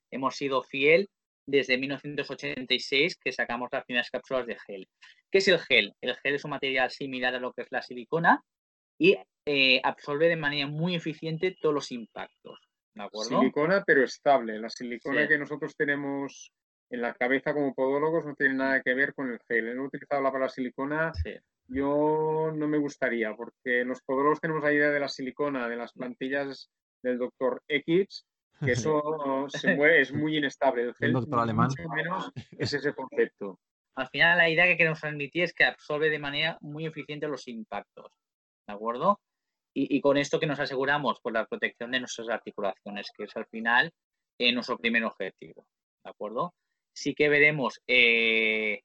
[0.10, 1.10] Hemos sido fiel
[1.46, 4.88] desde 1986 que sacamos las primeras cápsulas de gel.
[5.32, 5.94] ¿Qué es el gel?
[6.02, 8.44] El gel es un material similar a lo que es la silicona
[8.98, 12.60] y eh, absorbe de manera muy eficiente todos los impactos.
[12.94, 13.40] ¿De acuerdo?
[13.40, 14.60] Silicona, pero estable.
[14.60, 16.52] La silicona que nosotros tenemos
[16.90, 19.68] en la cabeza como podólogos no tiene nada que ver con el gel.
[19.68, 21.12] He utilizado la palabra silicona.
[21.68, 25.94] Yo no me gustaría, porque los podólogos tenemos la idea de la silicona, de las
[25.94, 26.70] plantillas
[27.02, 28.26] del doctor X,
[28.60, 30.84] que eso se mueve, es muy inestable.
[30.84, 31.70] El gel, alemán.
[31.96, 33.60] menos, es ese concepto.
[33.96, 37.48] Al final, la idea que queremos transmitir es que absorbe de manera muy eficiente los
[37.48, 38.12] impactos.
[38.68, 39.20] ¿De acuerdo?
[39.76, 43.48] Y, con esto que nos aseguramos, por la protección de nuestras articulaciones, que es al
[43.48, 43.92] final
[44.38, 45.66] eh, nuestro primer objetivo.
[46.04, 46.54] ¿De acuerdo?
[46.96, 48.82] Sí que veremos eh,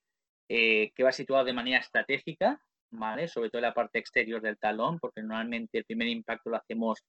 [0.49, 3.29] eh, que va situado de manera estratégica, ¿vale?
[3.29, 7.05] Sobre todo en la parte exterior del talón, porque normalmente el primer impacto lo hacemos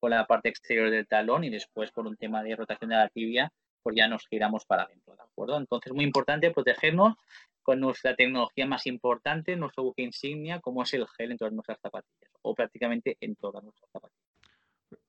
[0.00, 3.08] con la parte exterior del talón y después por un tema de rotación de la
[3.08, 5.56] tibia, pues ya nos giramos para adentro, ¿de acuerdo?
[5.58, 7.14] Entonces, muy importante protegernos
[7.62, 11.78] con nuestra tecnología más importante, nuestro buque insignia, como es el gel en todas nuestras
[11.80, 14.30] zapatillas, o prácticamente en todas nuestras zapatillas.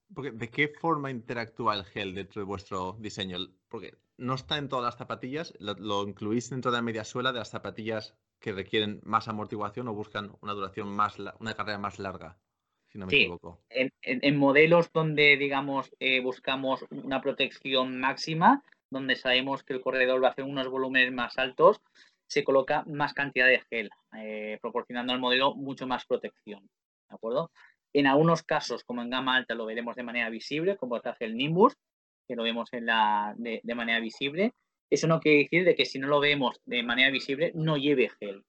[0.10, 3.38] ¿De qué forma interactúa el gel dentro de vuestro diseño?
[3.70, 7.40] Porque no está en todas las zapatillas, lo, incluís dentro de la media suela de
[7.40, 12.38] las zapatillas que requieren más amortiguación o buscan una duración más, una carrera más larga,
[12.92, 13.60] si no me equivoco.
[13.70, 20.28] En, modelos donde, digamos, eh, buscamos una protección máxima, donde sabemos que el corredor va
[20.28, 21.82] a hacer unos volúmenes más altos,
[22.28, 26.62] se coloca más cantidad de gel, eh, proporcionando al modelo mucho más protección.
[27.10, 27.52] ¿De acuerdo?
[27.94, 31.36] En algunos casos, como en gama alta, lo veremos de manera visible, como hace el
[31.36, 31.76] Nimbus,
[32.28, 34.54] que lo vemos en la, de, manera visible.
[34.90, 38.10] Eso no quiere decir de que si no lo vemos de manera visible, no lleve
[38.20, 38.44] gel.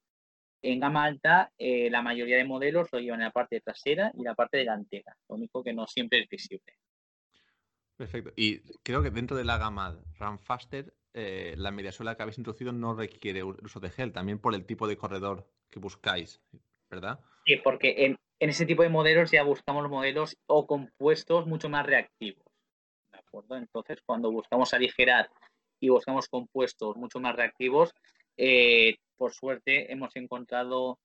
[0.62, 4.22] En gama alta, eh, la mayoría de modelos lo llevan en la parte trasera y
[4.22, 6.78] la parte delantera, lo único que no siempre es visible.
[7.96, 8.32] Perfecto.
[8.36, 12.72] Y creo que dentro de la gama Run Faster eh, la mediasuela que habéis introducido
[12.72, 16.40] no requiere uso de gel, también por el tipo de corredor que buscáis,
[16.90, 17.20] ¿verdad?
[17.44, 22.44] Sí, porque en, ese tipo de modelos ya buscamos modelos o compuestos mucho más reactivos.
[23.12, 23.56] ¿De acuerdo?
[23.56, 25.28] Entonces, cuando buscamos aligerar
[25.80, 27.94] y buscamos compuestos mucho más reactivos,
[28.38, 30.98] eh, por suerte hemos encontrado,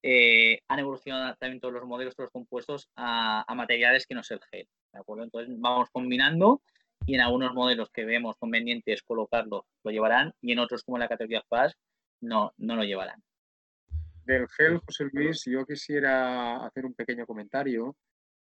[0.00, 4.30] eh, han evolucionado también todos los modelos, todos los compuestos a, materiales que no es
[4.30, 4.68] el gel.
[4.92, 6.62] Entonces, vamos combinando
[7.06, 11.08] y en algunos modelos que vemos convenientes colocarlo lo llevarán y en otros como la
[11.08, 11.76] categoría Fast
[12.20, 13.20] no, no lo llevarán.
[14.24, 17.96] Del gel, José Luis, yo quisiera hacer un pequeño comentario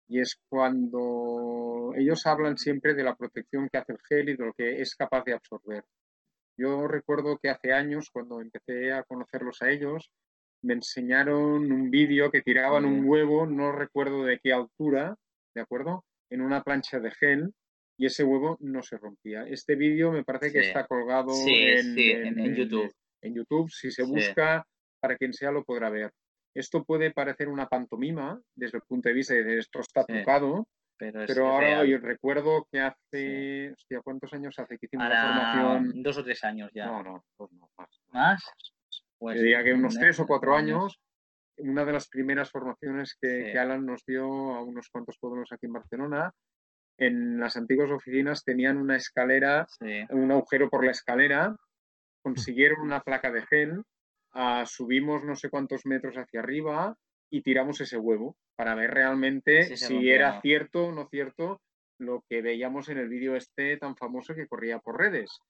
[0.09, 4.47] y es cuando ellos hablan siempre de la protección que hace el gel y de
[4.47, 5.85] lo que es capaz de absorber.
[6.59, 10.11] Yo recuerdo que hace años, cuando empecé a conocerlos a ellos,
[10.63, 15.17] me enseñaron un vídeo que tiraban un huevo, no recuerdo de qué altura,
[15.55, 16.05] ¿de acuerdo?
[16.31, 17.53] En una plancha de gel
[17.99, 19.45] y ese huevo no se rompía.
[19.49, 21.97] Este vídeo me parece que está colgado en,
[22.55, 22.93] YouTube.
[23.23, 24.67] En, YouTube, si se busca,
[25.01, 26.13] para quien sea lo podrá ver.
[26.55, 30.67] Esto puede parecer una pantomima desde el punto de vista de esto está tocado,
[31.11, 36.03] pero, ahora yo recuerdo que hace, hostia, ¿cuántos años hace que hicimos la formación?
[36.03, 36.87] Dos o tres años ya.
[36.87, 38.01] No, no, pues no, más.
[38.11, 38.45] ¿Más?
[39.19, 41.01] Pues, diría que unos tres o cuatro años.
[41.59, 45.67] Una de las primeras formaciones que, que Alan nos dio a unos cuantos pueblos aquí
[45.67, 46.33] en Barcelona,
[46.99, 49.67] en las antiguas oficinas tenían una escalera,
[50.11, 51.55] un agujero por la escalera,
[52.23, 53.83] consiguieron una placa de gel,
[54.33, 56.97] ah, subimos no sé cuántos metros hacia arriba
[57.33, 61.63] y tiramos ese huevo para ver realmente si era cierto o no cierto
[61.99, 65.41] lo que veíamos en el vídeo este tan famoso que corría por redes.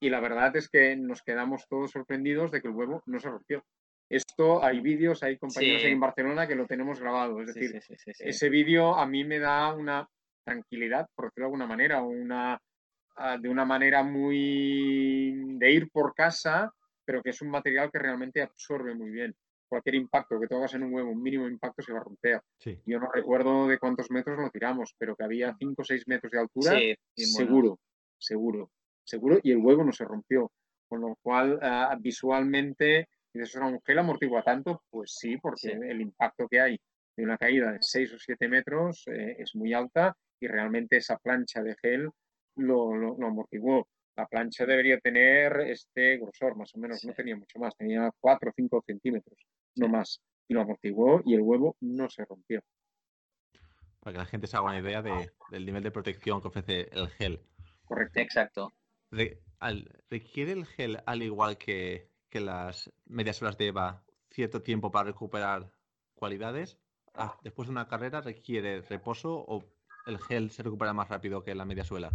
[0.00, 3.30] Y la verdad es que nos quedamos todos sorprendidos de que el huevo no se
[3.30, 3.64] rompió.
[4.10, 7.40] Esto hay vídeos, hay compañeros en Barcelona que lo tenemos grabado.
[7.40, 7.80] Es decir,
[8.18, 10.08] ese vídeo a mí me da una
[10.44, 12.58] tranquilidad, por decirlo de alguna manera, una,
[13.16, 16.72] ah, de una manera muy de ir por casa,
[17.04, 19.36] pero que es un material que realmente absorbe muy bien.
[19.68, 22.40] Cualquier impacto que tú hagas en un huevo, un mínimo impacto se va a romper.
[22.86, 26.32] Yo no recuerdo de cuántos metros lo tiramos, pero que había 5 o 6 metros
[26.32, 26.78] de altura,
[27.14, 27.78] seguro,
[28.18, 28.70] seguro,
[29.04, 30.50] seguro, y el huevo no se rompió.
[30.88, 34.82] Con lo cual, ah, visualmente, ¿eso era un gel amortigua tanto?
[34.88, 36.80] Pues sí, porque el impacto que hay
[37.18, 41.18] de una caída de 6 o 7 metros eh, es muy alta y realmente esa
[41.18, 42.08] plancha de gel
[42.56, 43.88] lo, lo, amortiguó.
[44.16, 48.50] La plancha debería tener este grosor, más o menos, no tenía mucho más, tenía 4
[48.50, 49.38] o 5 centímetros,
[49.78, 50.20] no más.
[50.48, 52.62] Y lo amortiguó y el huevo no se rompió.
[54.00, 57.08] Para que la gente se haga una idea del nivel de protección que ofrece el
[57.08, 57.40] gel.
[57.84, 58.20] Correcto.
[58.20, 58.72] Exacto.
[59.10, 65.10] ¿Requiere el gel, al igual que, que las medias horas de EVA, cierto tiempo para
[65.10, 65.70] recuperar
[66.14, 66.78] cualidades?
[67.14, 69.64] Ah, después de una carrera, ¿requiere reposo o
[70.06, 72.12] el gel se recupera más rápido que la media suela?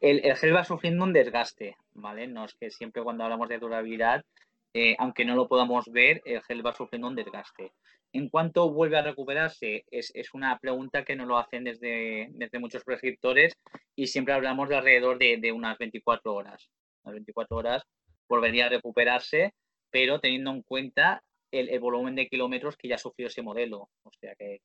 [0.00, 2.26] El, gel va sufriendo un desgaste, ¿vale?
[2.26, 4.24] No es que siempre cuando hablamos de durabilidad,
[4.72, 7.72] eh, aunque no lo podamos ver, el gel va sufriendo un desgaste.
[8.12, 9.84] ¿En cuánto vuelve a recuperarse?
[9.90, 13.54] Es, una pregunta que nos lo hacen desde, desde muchos prescriptores
[13.94, 16.70] y siempre hablamos de alrededor de, unas 24 horas.
[17.04, 17.82] Las 24 horas
[18.28, 19.54] volvería a recuperarse,
[19.90, 23.90] pero teniendo en cuenta el, volumen de kilómetros que ya sufrió ese modelo.
[24.02, 24.60] O sea que,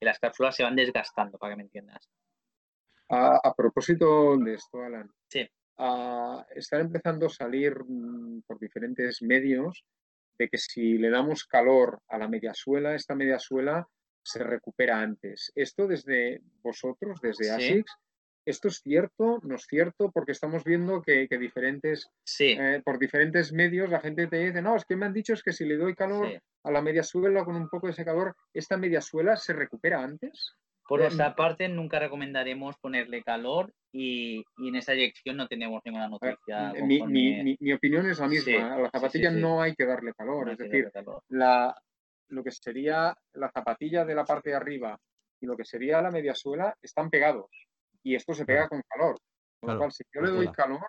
[0.00, 2.10] las cápsulas se van desgastando, para que me entiendas.
[3.08, 5.10] A, propósito de esto, Alan.
[5.28, 5.48] Sí.
[6.54, 9.84] Están empezando a salir mm, por diferentes medios
[10.38, 13.86] de que si le damos calor a la media suela, esta media suela
[14.22, 15.52] se recupera antes.
[15.54, 17.92] Esto desde vosotros, desde ASICS,
[18.46, 19.40] ¿esto es cierto?
[19.42, 20.10] ¿No es cierto?
[20.10, 22.08] Porque estamos viendo que, diferentes,
[22.38, 25.42] eh, por diferentes medios la gente te dice, no, es que me han dicho es
[25.42, 28.34] que si le doy calor a la media suela con un poco de ese calor,
[28.52, 30.54] ¿esta media suela se recupera antes?
[30.86, 36.72] Por nuestra parte, nunca recomendaremos ponerle calor y, en esa dirección no tenemos ninguna noticia.
[36.82, 38.74] Mi, opinión es la misma.
[38.74, 40.50] a la zapatilla no hay que darle calor.
[40.50, 40.90] es decir,
[41.28, 41.74] La,
[42.28, 44.98] lo que sería la zapatilla de la parte de arriba
[45.40, 47.50] y lo que sería la media suela están pegados
[48.02, 49.16] y esto se pega con calor.
[49.60, 50.86] Con lo cual, si yo le doy calor,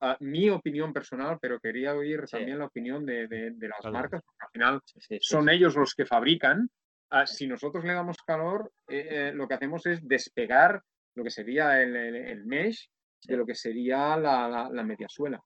[0.00, 4.50] a mi opinión personal, pero quería oír también la opinión de, las marcas, porque al
[4.50, 4.80] final
[5.20, 6.68] son ellos los que fabrican
[7.16, 10.82] Ah, si nosotros le damos calor, eh, eh, lo que hacemos es despegar
[11.14, 12.90] lo que sería el, mesh
[13.22, 15.40] de lo que sería la, la, mediasuela.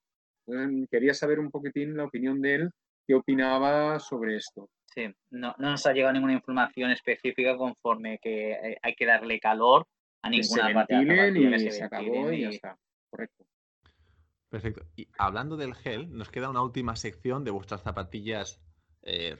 [0.90, 2.70] quería saber un poquitín la opinión de él,
[3.06, 4.70] qué opinaba sobre esto.
[4.86, 9.86] Sí, no, nos ha llegado ninguna información específica conforme que eh, hay que darle calor
[10.22, 12.78] a ninguna parte y se, acabó y ya está.
[13.10, 13.44] Correcto.
[14.48, 14.86] Perfecto.
[14.96, 18.58] Y hablando del gel, nos queda una última sección de vuestras zapatillas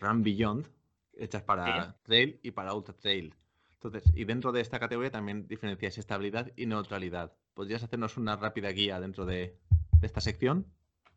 [0.01, 0.78] Run Beyond,
[1.19, 3.35] hechas para trail y para ultra trail.
[3.75, 7.33] Entonces, y dentro de esta categoría también diferencias estabilidad y neutralidad.
[7.55, 9.57] ¿Podrías hacernos una rápida guía dentro de,
[10.03, 10.67] esta sección?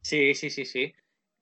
[0.01, 0.93] Sí, sí, sí, sí.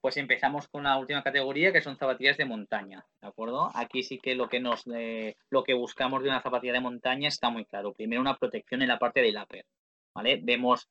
[0.02, 3.70] Pues empezamos con la última categoría, que son zapatillas de montaña, ¿de acuerdo?
[3.76, 7.28] Aquí sí que lo que nos eh, lo que buscamos de una zapatilla de montaña
[7.28, 7.94] está muy claro.
[7.94, 9.66] Primero una protección en la parte del upper,
[10.14, 10.40] ¿vale?
[10.42, 10.90] Vemos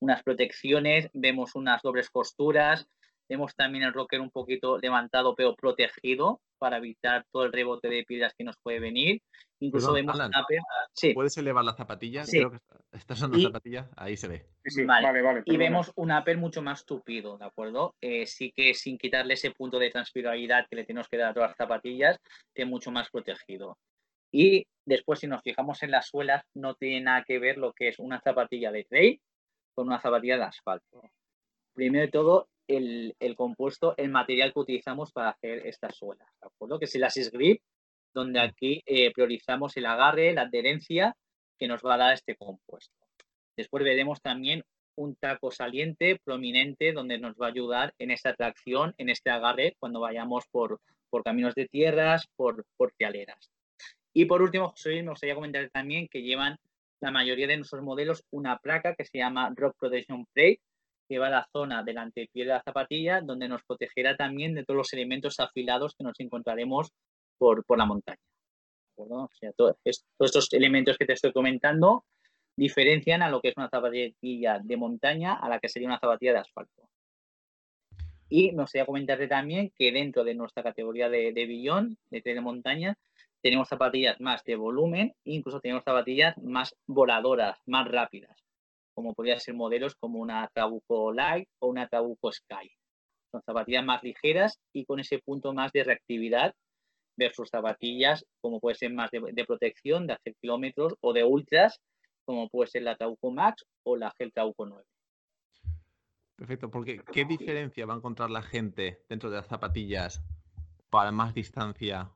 [0.00, 2.88] unas protecciones, vemos unas dobles costuras,
[3.28, 8.04] vemos también el rocker un poquito levantado pero protegido, para evitar todo el rebote de
[8.04, 9.22] piedras que nos puede venir.
[9.60, 10.16] Incluso vemos
[11.14, 12.24] ¿Puedes elevar la zapatilla?
[12.24, 12.58] Creo que
[12.92, 14.46] estás en la zapatilla, ahí se ve.
[14.86, 15.22] vale.
[15.22, 17.94] Vale, y vemos un upper mucho más tupido, ¿de acuerdo?
[18.00, 21.34] Eh, sí que sin quitarle ese punto de transpirabilidad que le tenemos que dar a
[21.34, 22.18] todas las zapatillas,
[22.52, 23.78] tiene mucho más protegido.
[24.30, 27.88] Y después, si nos fijamos en las suelas, no tiene nada que ver lo que
[27.88, 29.20] es una zapatilla de trail
[29.74, 31.02] con una zapatilla de asfalto.
[31.74, 36.78] Primero de todo, el, compuesto, el material que utilizamos para hacer estas suelas, ¿de acuerdo?
[36.78, 37.62] Que es el Assist Grip,
[38.14, 41.16] donde aquí eh, priorizamos el agarre, la adherencia
[41.58, 42.94] que nos va a dar este compuesto.
[43.56, 44.62] Después veremos también
[44.96, 49.76] un taco saliente prominente donde nos va a ayudar en esta tracción, en este agarre,
[49.78, 53.50] cuando vayamos por, por caminos de tierras, por, por fialeras.
[54.12, 56.58] Y por último, José me gustaría comentar también que llevan
[57.00, 60.60] la mayoría de nuestros modelos una placa que se llama Rock Protection Plate,
[61.08, 64.76] que va la zona del antepié de la zapatilla, donde nos protegerá también de todos
[64.76, 66.92] los elementos afilados que nos encontraremos
[67.38, 68.18] por, la montaña.
[68.96, 72.04] O sea, todos estos elementos que te estoy comentando
[72.56, 76.32] diferencian a lo que es una zapatilla de montaña a la que sería una zapatilla
[76.32, 76.88] de asfalto.
[78.28, 82.40] Y me gustaría comentarte también que dentro de nuestra categoría de, de billón, de de
[82.40, 82.98] montaña,
[83.40, 88.47] tenemos zapatillas más de volumen e incluso tenemos zapatillas más voladoras, más rápidas
[88.98, 92.68] como podrían ser modelos como una Trabuco Light o una Trabuco Sky.
[93.30, 96.52] Son zapatillas más ligeras y con ese punto más de reactividad
[97.16, 101.78] versus zapatillas como puede ser más de, protección, de hacer kilómetros o de ultras,
[102.24, 104.84] como puede ser la Trabuco Max o la Gel Trabuco 9.
[106.34, 110.24] Perfecto, porque ¿qué diferencia va a encontrar la gente dentro de las zapatillas
[110.90, 112.10] para más distancia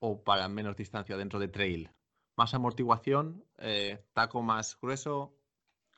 [0.00, 1.88] o para menos distancia dentro de trail?
[2.36, 3.42] ¿Más amortiguación?
[3.56, 5.39] Eh, ¿Taco más grueso?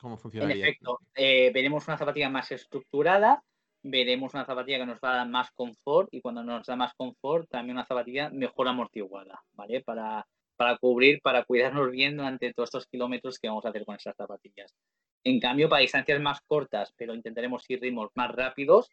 [0.03, 0.57] ¿Cómo funcionaría?
[0.57, 3.45] En efecto, eh, veremos una zapatilla más estructurada,
[3.85, 6.93] veremos una zapatilla que nos va a dar más confort y cuando nos da más
[6.95, 9.81] confort, también una zapatilla mejor amortiguada, ¿vale?
[9.81, 13.95] Para, para cubrir, para cuidarnos bien durante todos estos kilómetros que vamos a hacer con
[13.95, 14.75] esas zapatillas.
[15.23, 18.91] En cambio, para distancias más cortas, pero intentaremos ir ritmos más rápidos,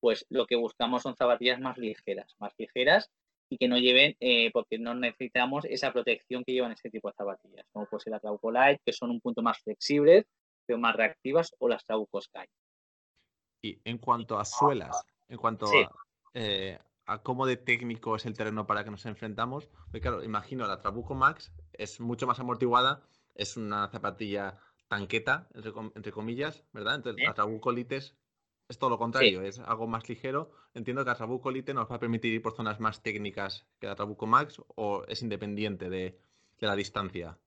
[0.00, 3.08] pues lo que buscamos son zapatillas más ligeras, más ligeras
[3.48, 7.14] y que no lleven, eh, porque no necesitamos esa protección que llevan este tipo de
[7.14, 10.26] zapatillas, como puede ser la Trauco Light, que son un punto más flexibles,
[10.78, 12.46] más reactivas, o las Trabuco Sky.
[13.62, 15.90] Y en cuanto a suelas, en cuanto a,
[16.34, 20.66] eh, a, cómo de técnico es el terreno para que nos enfrentamos, porque claro, imagino
[20.66, 23.02] la Trabuco Max es mucho más amortiguada,
[23.34, 26.96] es una zapatilla tanqueta, entre, comillas, ¿verdad?
[26.96, 28.16] Entonces, la Trabuco Lites
[28.68, 30.50] es todo lo contrario, es algo más ligero.
[30.74, 33.86] Entiendo que la Trabuco Lite nos va a permitir ir por zonas más técnicas que
[33.86, 36.18] la Trabuco Max o es independiente de,
[36.58, 37.38] la distancia.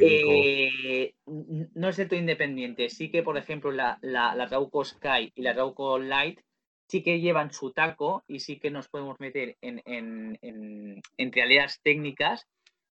[0.00, 2.88] Eh, no es de todo independiente.
[2.88, 6.40] Sí que, por ejemplo, la, la, Trabuco Sky y la Trabuco Light
[6.88, 11.30] sí que llevan su taco y sí que nos podemos meter en, en, en,
[11.82, 12.46] técnicas,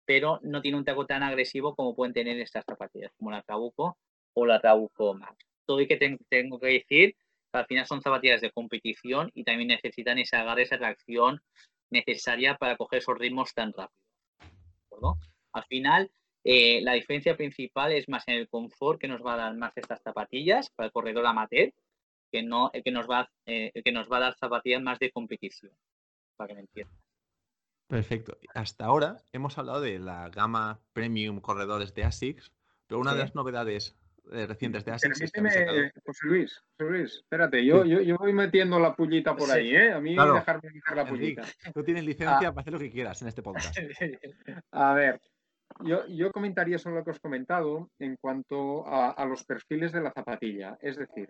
[0.06, 3.98] pero no tiene un taco tan agresivo como pueden tener estas zapatillas, como la Trabuco
[4.34, 5.36] o la Trabuco Max.
[5.66, 5.98] Todo y que
[6.30, 7.16] tengo que decir
[7.54, 11.42] al final son zapatillas de competición y también necesitan ese agarre, esa reacción
[11.90, 15.18] necesaria para coger esos ritmos tan rápido.
[15.54, 16.12] Al final,
[16.44, 19.74] eh, la diferencia principal es más en el confort que nos va a dar más
[19.76, 21.72] estas zapatillas para el corredor amateur,
[22.32, 25.12] que no el que nos va, eh, que nos va a dar zapatillas más de
[25.12, 25.72] competición,
[26.36, 26.98] para que me entiendan.
[27.88, 28.38] Perfecto.
[28.54, 32.52] Hasta ahora hemos hablado de la gama premium corredores de ASICS,
[32.88, 33.98] pero una de las novedades
[34.32, 35.32] eh, recientes de Asics.
[35.32, 39.76] Permíteme, José Luis, José Luis, espérate, yo, yo, yo, voy metiendo la pullita por ahí,
[39.76, 39.92] ¿eh?
[39.92, 41.44] A mí dejarme dejar la pullita.
[41.74, 42.54] tú tienes licencia ah.
[42.54, 43.78] para hacer lo que quieras en este podcast.
[44.72, 45.20] a ver,
[45.84, 50.02] yo, comentaría sobre lo que os he comentado en cuanto a, a, los perfiles de
[50.02, 50.78] la zapatilla.
[50.82, 51.30] Es decir,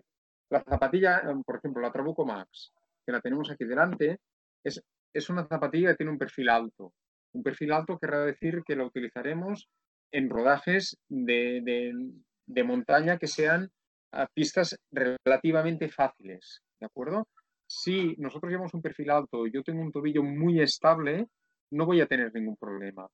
[0.50, 2.72] la zapatilla, em, por ejemplo, la Trabuco Max,
[3.04, 4.18] que la tenemos aquí delante,
[4.64, 6.92] es, es una zapatilla que tiene un perfil alto.
[7.32, 9.68] Un perfil alto querrá decir que la utilizaremos
[10.12, 11.92] en rodajes de,
[12.46, 13.70] de montaña que sean
[14.12, 17.28] ah, pistas relativamente fáciles, ¿de acuerdo?
[17.66, 21.26] Si nosotros llevamos un perfil alto y yo tengo un tobillo muy estable,
[21.70, 23.08] no voy a tener ningún problema.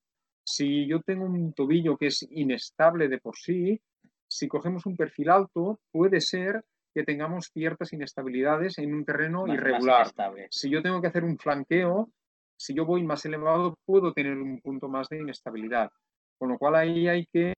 [0.59, 3.81] Si yo tengo un tobillo que es inestable de por sí,
[4.27, 10.09] si cogemos un perfil alto, puede ser que tengamos ciertas inestabilidades en un terreno irregular.
[10.51, 12.11] si yo tengo que hacer un flanqueo,
[12.57, 15.92] si yo voy más elevado, puedo tener un punto más de inestabilidad.
[16.37, 17.55] Con lo cual ahí hay que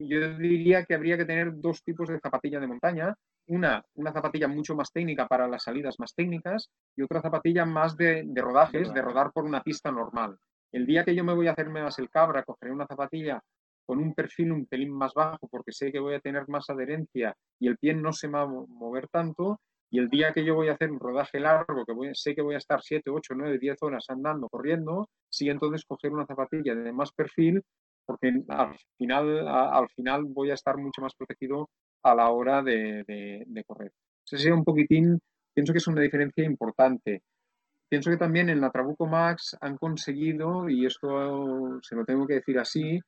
[0.00, 3.14] yo diría que habría que tener dos tipos de zapatilla de montaña.
[3.46, 7.96] Una, una zapatilla mucho más técnica para las salidas más técnicas y otra zapatilla más
[7.96, 10.36] de, rodajes, de rodar por una pista normal.
[10.74, 13.40] El día que yo me voy a hacerme más el cabra, cogeré una zapatilla
[13.86, 17.32] con un perfil un pelín más bajo porque sé que voy a tener más adherencia
[17.60, 19.60] y el pie no se va a mover tanto.
[19.88, 22.56] Y el día que yo voy a hacer un rodaje largo, que sé que voy
[22.56, 26.92] a estar 7, 8, 9, 10 horas andando, corriendo, sí entonces coger una zapatilla de
[26.92, 27.62] más perfil
[28.04, 31.70] porque al final, al final voy a estar mucho más protegido
[32.02, 33.92] a la hora de, correr.
[34.26, 35.20] Ese sería un poquitín,
[35.54, 37.22] pienso que es una diferencia importante.
[37.88, 42.34] Pienso que también en la Trabuco Max han conseguido, y esto se lo tengo que
[42.34, 43.00] decir así,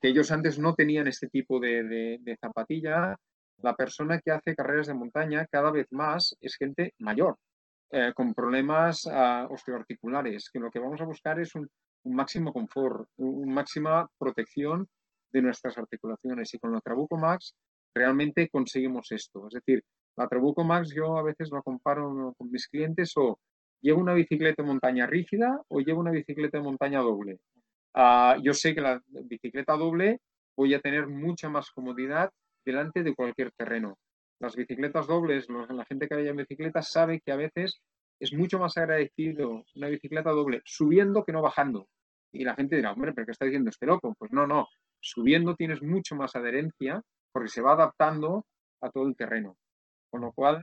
[0.00, 3.16] que ellos antes no tenían este tipo de, zapatilla.
[3.62, 7.36] La persona que hace carreras de montaña cada vez más es gente mayor,
[7.90, 11.68] eh, con problemas uh, osteoarticulares, que lo que vamos a buscar es un,
[12.04, 14.86] un máximo confort, una máxima protección
[15.32, 16.52] de nuestras articulaciones.
[16.54, 17.54] Y con la Trabuco Max
[17.94, 19.48] realmente conseguimos esto.
[19.48, 19.82] Es decir,
[20.16, 23.38] la Trabuco Max yo a veces lo comparo con mis clientes o
[23.80, 27.38] llevo una bicicleta de montaña rígida o llevo una bicicleta de montaña doble.
[27.94, 30.20] Ah, yo sé que la bicicleta doble
[30.56, 32.30] voy a tener mucha más comodidad
[32.64, 33.98] delante de cualquier terreno.
[34.38, 37.80] Las bicicletas dobles, la gente que vaya en bicicleta sabe que a veces
[38.20, 41.88] es mucho más agradecido una bicicleta doble subiendo que no bajando.
[42.32, 44.14] Y la gente dirá, hombre, ¿pero qué está diciendo este loco?
[44.18, 44.68] Pues no, no.
[45.00, 48.44] Subiendo tienes mucho más adherencia porque se va adaptando
[48.82, 49.56] a todo el terreno.
[50.10, 50.62] Con lo cual,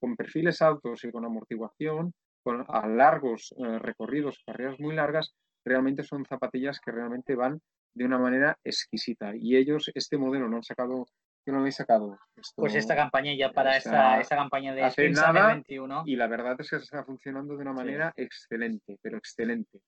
[0.00, 6.02] con perfiles altos y con amortiguación, con a largos eh, recorridos, carreras muy largas, realmente
[6.02, 7.60] son zapatillas que realmente van
[7.94, 9.34] de una manera exquisita.
[9.36, 11.06] Y ellos, este modelo no han sacado
[11.44, 12.18] que no habéis sacado?
[12.54, 16.02] pues esta campaña ya para esta, campaña de hace nada, 21.
[16.06, 19.80] Y la verdad es que está funcionando de una manera excelente, pero excelente.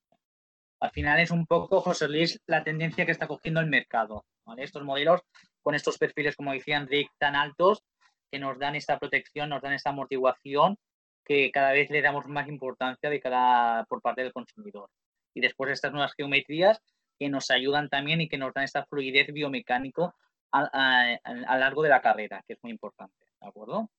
[0.79, 4.25] Al final es un poco, José Luis, la tendencia que está cogiendo el mercado.
[4.57, 5.21] Estos modelos
[5.61, 7.83] con estos perfiles, como decía Enrique, tan altos,
[8.29, 10.77] que nos dan esta protección, nos dan esta amortiguación,
[11.23, 14.89] que cada vez le damos más importancia de cada, por parte del consumidor.
[15.33, 16.81] Y después estas nuevas geometrías
[17.17, 20.13] que nos ayudan también y que nos dan esta fluidez biomecánico
[20.51, 23.89] a, lo largo de la carrera, que es muy importante, ¿de acuerdo?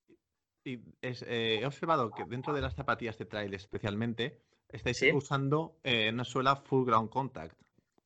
[0.65, 6.11] Y eh, he observado que dentro de las zapatillas de trail especialmente, estáis usando eh,
[6.13, 7.57] una suela full ground contact.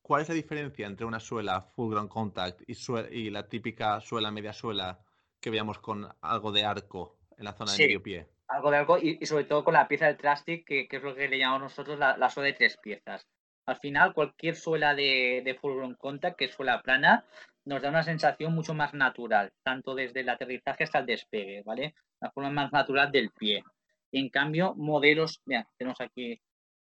[0.01, 2.75] ¿Cuál es la diferencia entre una suela full ground contact y,
[3.11, 4.99] y la típica suela media suela
[5.39, 8.27] que veíamos con algo de arco en la zona de medio pie?
[8.49, 11.29] Algo de arco y, sobre todo con la pieza del trastic, que, es lo que
[11.29, 13.27] le llamamos nosotros la, la, suela de tres piezas.
[13.67, 17.25] Al final, cualquier suela de, de full contact, que es suela plana,
[17.65, 21.93] nos da una sensación mucho más natural, tanto desde el aterrizaje hasta el despegue, ¿vale?
[22.19, 23.63] La forma más natural del pie.
[24.11, 26.41] En cambio, modelos, mira, tenemos aquí,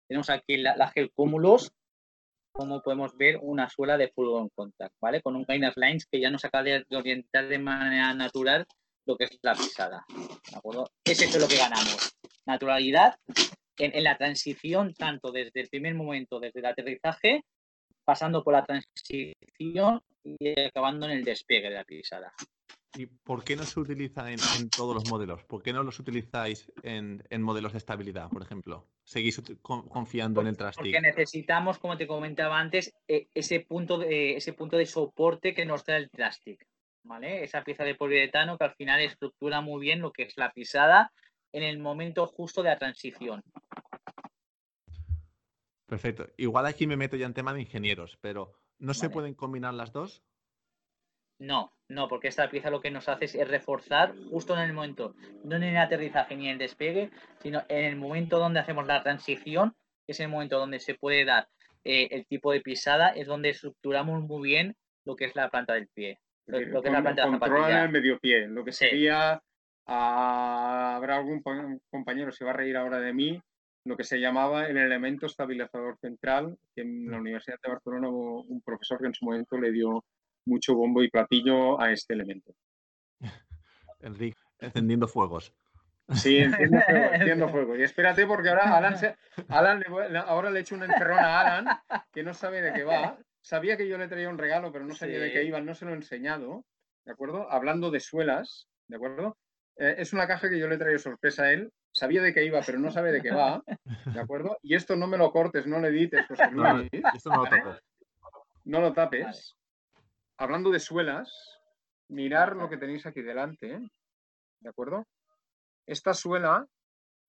[0.07, 1.73] tenemos aquí la, la gel cúmulos,
[2.51, 5.21] como podemos ver una suela de full on contact, ¿vale?
[5.23, 8.67] Con un Guinness Lines que ya nos acaba de orientar de manera natural
[9.05, 10.05] lo que es la pisada,
[10.51, 10.89] ¿de acuerdo?
[11.03, 12.15] Es lo que ganamos.
[12.45, 13.15] Naturalidad
[13.77, 17.43] en, en la transición, tanto desde el primer momento, desde el aterrizaje,
[18.03, 22.33] pasando por la transición y acabando en el despegue de la pisada.
[22.97, 25.43] ¿Y por qué no se utiliza en, en todos los modelos?
[25.43, 28.87] ¿Por qué no los utilizáis en, en modelos de estabilidad, por ejemplo?
[29.03, 31.01] ¿Seguís con- confiando en el Porque Trustic?
[31.01, 35.83] necesitamos, como te comentaba antes, e- ese punto de, ese punto de soporte que nos
[35.83, 36.65] da el plástico,
[37.05, 37.43] ¿vale?
[37.43, 41.11] Esa pieza de poliuretano que al final estructura muy bien lo que es la pisada
[41.53, 43.41] en el momento justo de la transición.
[45.85, 46.27] Perfecto.
[46.37, 49.91] Igual aquí me meto ya en tema de ingenieros, pero ¿no se pueden combinar las
[49.91, 50.23] dos?
[51.37, 54.73] No, no, porque esta pieza lo que nos hace es, es reforzar justo en el
[54.73, 58.87] momento, no en el aterrizaje ni en el despegue, sino en el momento donde hacemos
[58.87, 59.75] la transición,
[60.05, 61.49] que es el momento donde se puede dar
[61.83, 64.75] eh, el tipo de pisada, es donde estructuramos muy bien
[65.05, 66.19] lo que es la planta del pie.
[66.47, 68.85] Lo, lo que Con- controlan el medio pie, lo que Sí.
[68.85, 69.41] sería,
[69.87, 71.41] ah, habrá algún
[71.89, 73.41] compañero se va a reír ahora de mí,
[73.85, 78.41] lo que se llamaba el elemento estabilizador central, que en la Universidad de Barcelona hubo
[78.43, 80.03] un profesor que en su momento le dio
[80.45, 82.53] mucho bombo y platillo a este elemento.
[84.01, 85.53] Enrique, encendiendo fuegos.
[86.13, 87.75] Sí, entiendo fuego, entiendo fuego.
[87.75, 89.15] Y espérate porque ahora Alan, se-
[89.49, 91.79] Alan le ahora le echo una encerrona a Alan
[92.11, 93.17] que no sabe de qué va.
[93.45, 95.85] Sabía que yo le traía un regalo, pero no sabía de qué iba, no se
[95.85, 96.65] lo he enseñado,
[97.05, 97.47] ¿de acuerdo?
[97.51, 99.37] Hablando de suelas, ¿de acuerdo?
[99.77, 101.71] Eh, es una caja que yo le he traído sorpresa a él.
[101.93, 103.61] Sabía de qué iba, pero no sabe de qué va,
[104.05, 104.57] ¿de acuerdo?
[104.63, 107.49] Y esto no me lo cortes, no le edites, José No, Luis, esto no lo
[107.49, 107.77] toco.
[108.63, 109.53] no lo tapes.
[110.37, 111.59] Hablando de suelas,
[112.07, 113.79] mirar lo que tenéis aquí delante,
[114.59, 115.05] ¿de acuerdo?
[115.85, 116.65] Esta suela,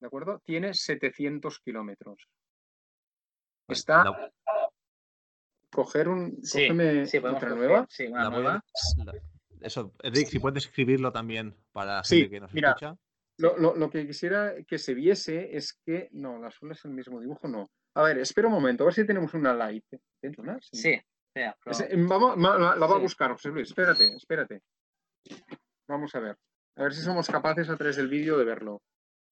[0.01, 0.41] ¿de acuerdo?
[0.47, 2.27] Tiene 700 kilómetros.
[3.69, 4.33] Está, la-
[5.77, 7.87] coger un, Sí, cógeme sí, podemos otra coger, nueva.
[7.89, 8.65] Sí, una la voy a- nueva.
[9.61, 12.97] Eso, Enrique, si puedes escribirlo también para la Sí, gente que nos mira, escucha.
[13.39, 16.93] Lo, lo- lo que quisiera que se viese es que, no, la suela es el
[16.93, 17.69] mismo dibujo, no.
[17.95, 19.85] A ver, espera un momento, a ver si tenemos una light.
[20.21, 20.59] ¿Tienes una?
[20.61, 20.99] Sí,
[21.35, 23.03] espera, pero- em, vamos, ma- la, la va a Sí.
[23.03, 23.69] buscar, José Luis.
[23.69, 24.63] Espérate, espérate.
[25.89, 26.37] Vamos a ver.
[26.77, 28.75] A ver si somos capaces a través del vídeo de verlo.
[28.75, 28.83] O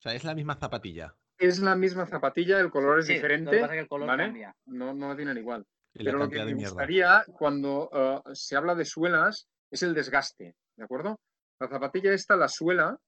[0.00, 1.14] sea, es la misma zapatilla.
[1.38, 3.60] Es la misma zapatilla, el color es sí, Lo que diferente.
[3.60, 4.24] pasa es que el color ¿vale?
[4.24, 4.54] cambia.
[4.66, 5.66] No, no la tienen igual.
[5.94, 6.70] Pero lo que me mierda.
[6.70, 11.20] gustaría cuando eh, se habla de suelas es el desgaste, ¿de acuerdo?
[11.60, 12.98] La zapatilla esta, la suela,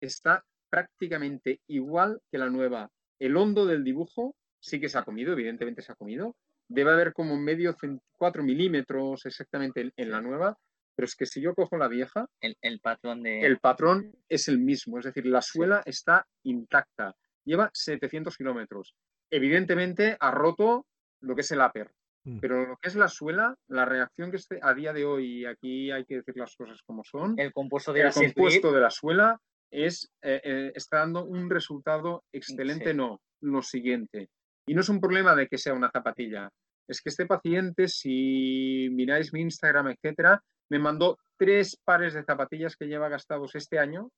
[0.00, 2.90] está prácticamente igual que la nueva.
[3.20, 6.36] El hondo del dibujo sí que se ha comido, evidentemente se ha comido.
[6.68, 10.56] Debe haber como medio, cen- 4 milímetros exactamente en, en la nueva,
[10.96, 13.40] pero es que si yo cojo la vieja, El, el patrón de.
[13.42, 17.14] el patrón es el mismo, es decir, la suela está intacta,
[17.44, 18.94] lleva 700 kilómetros.
[19.30, 20.86] Evidentemente ha roto
[21.20, 21.90] lo que es el upper.
[22.40, 25.44] Pero lo que es la suela, la reacción que esté a día de hoy, y
[25.44, 28.68] aquí hay que decir las cosas como son, el compuesto de el la Silk compuesto
[28.68, 32.96] Grip, de la suela es, eh, eh, está dando un resultado excelente, Sí.
[32.96, 34.30] no, lo siguiente.
[34.66, 36.48] Y no es un problema de que sea una zapatilla,
[36.88, 42.76] es que este paciente, si miráis mi Instagram, etcétera, me mandó tres pares de zapatillas
[42.76, 44.10] que lleva gastados este año,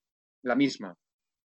[0.42, 0.94] la misma.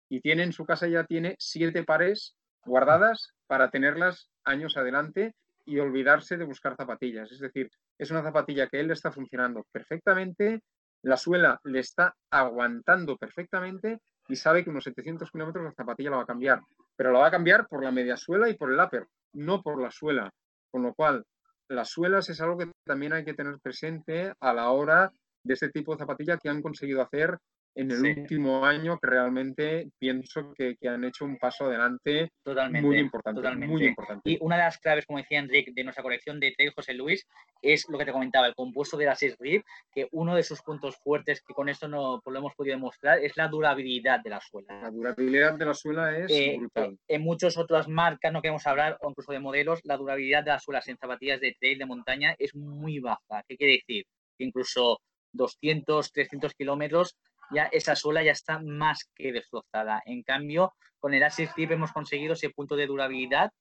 [0.09, 2.35] Y tiene en su casa ya tiene siete pares
[2.65, 5.35] guardadas para tenerlas años adelante
[5.69, 7.31] y olvidarse de buscar zapatillas.
[7.31, 10.61] Es decir, es una zapatilla que él le está funcionando perfectamente,
[11.03, 16.17] la suela le está aguantando perfectamente y sabe que unos 700 kilómetros la zapatilla la
[16.17, 16.61] va a cambiar.
[16.95, 19.81] Pero la va a cambiar por la media suela y por el upper, no por
[19.81, 20.31] la suela.
[20.71, 21.23] Con lo cual,
[21.69, 25.11] las suelas es algo que también hay que tener presente a la hora
[25.43, 27.37] de este tipo de zapatilla que han conseguido hacer
[27.75, 28.07] en el Sí.
[28.19, 32.85] último año, que realmente pienso que, que han hecho un paso adelante totalmente.
[32.87, 33.73] muy importante, totalmente.
[33.73, 34.29] muy importante.
[34.29, 37.25] Y una de las claves, como decía Enrique, de nuestra colección de Trail José Luis,
[37.61, 39.63] es lo que te comentaba, el compuesto de la 6 Grip,
[39.93, 43.19] que uno de sus puntos fuertes, que con esto no pues lo hemos podido demostrar,
[43.19, 44.81] es la durabilidad de la suela.
[44.81, 46.93] La durabilidad de la suela es Eh, brutal.
[46.93, 50.51] eh, en muchas otras marcas, no queremos hablar, o incluso de modelos, la durabilidad de
[50.51, 53.43] las suelas en zapatillas de trail de montaña es muy baja.
[53.47, 54.05] ¿Qué quiere decir?
[54.37, 54.99] Que incluso
[55.31, 57.15] 200, 300 kilómetros,
[57.53, 60.01] ya esa suela ya está más que destrozada.
[60.05, 63.51] En cambio, con el Asics Grip hemos conseguido ese punto de durabilidad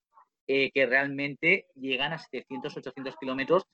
[0.46, 3.64] eh, que realmente llegan a 700, 800 kilómetros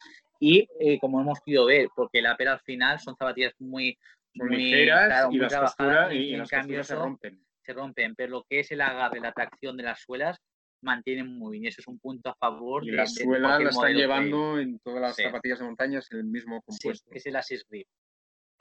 [0.40, 3.96] y eh, como hemos podido ver, porque la pera al final son zapatillas muy,
[4.34, 7.44] muy, ligeras claro, y muy trabajadas y, y, en las cambio se rompen.
[7.62, 10.38] se rompen, pero lo que es el agarre, la tracción de las suelas
[10.82, 11.68] mantienen muy bien.
[11.68, 12.84] Eso es un punto a favor.
[12.84, 15.22] Y de, la de suela cualquier la están modelo que- llevando en todas las Sí.
[15.22, 17.10] zapatillas de montaña, es el mismo Sí, compuesto.
[17.10, 17.86] que es el Assist Grip.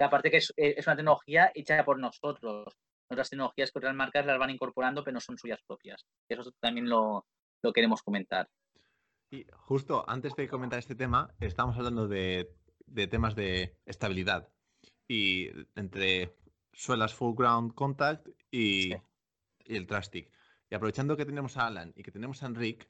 [0.04, 2.76] Que aparte que es, es una tecnología hecha por nosotros.
[3.10, 6.06] Otras tecnologías que otras marcas las van incorporando, pero no son suyas propias.
[6.28, 7.26] Eso también lo,
[7.62, 8.50] lo queremos comentar.
[9.32, 12.54] Y justo antes de comentar este tema, estamos hablando de,
[12.86, 14.50] de temas de estabilidad
[15.08, 16.36] y entre
[16.74, 18.96] suelas full ground contact y, Sí.
[19.66, 20.32] y el Trustic.
[20.70, 22.90] Y aprovechando que tenemos a Alan y que tenemos a Enric,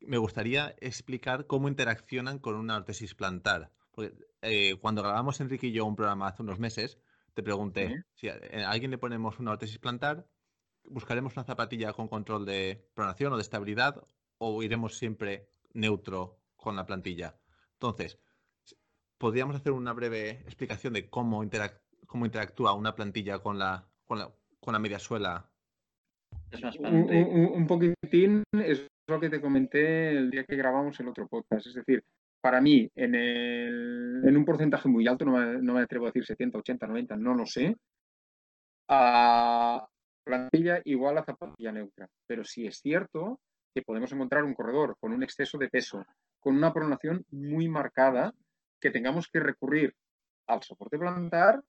[0.00, 3.70] me gustaría explicar cómo interaccionan con una ortesis plantar.
[3.92, 4.14] Porque
[4.44, 6.98] eh, cuando grabamos Enrique y yo un programa hace unos meses,
[7.34, 7.94] te pregunté Sí.
[8.14, 8.34] si a
[8.66, 10.26] a alguien le ponemos una ortesis plantar,
[10.84, 14.06] buscaremos una zapatilla con control de pronación o de estabilidad
[14.38, 17.36] o iremos siempre neutro con la plantilla.
[17.74, 18.18] Entonces,
[19.18, 24.18] podríamos hacer una breve explicación de cómo, interac- cómo interactúa una plantilla con la, con
[24.18, 25.50] la, con la media suela.
[26.50, 27.30] Es más para Un, Enrique.
[27.30, 31.66] un- un poquitín es lo que te comenté el día que grabamos el otro podcast.
[31.66, 32.04] Es decir,
[32.44, 36.08] para mí, en, el- en un porcentaje muy alto, no me, no me atrevo a
[36.08, 37.74] decir 70, 80, 90, no lo sé,
[38.88, 39.86] a
[40.24, 42.06] plantilla igual a zapatilla neutra.
[42.26, 43.40] Pero sí es cierto
[43.74, 46.04] que podemos encontrar un corredor con un exceso de peso,
[46.38, 48.34] con una pronación muy marcada,
[48.78, 49.94] que tengamos que recurrir
[50.46, 51.62] al soporte plantar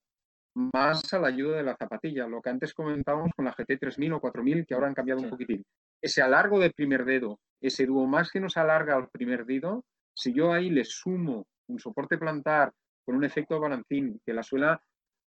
[0.54, 4.12] más a la ayuda de la zapatilla, lo que antes comentábamos con la GT 3000
[4.12, 5.64] o 4000, que ahora han cambiado un poquitín.
[6.02, 9.84] Ese alargo del primer dedo, ese dúo más que nos alarga al primer dedo,
[10.16, 12.72] si yo ahí le sumo un soporte plantar
[13.04, 14.80] con un efecto balancín, que la suela,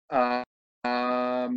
[0.08, 0.42] ah,
[0.84, 1.48] ah,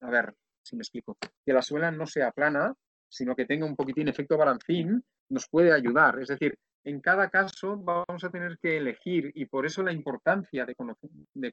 [0.00, 2.72] a ver si me explico, que la suela no sea plana,
[3.08, 6.20] sino que tenga un poquitín efecto balancín, nos puede ayudar.
[6.20, 10.64] Es decir, en cada caso vamos a tener que elegir y por eso la importancia
[10.64, 10.74] de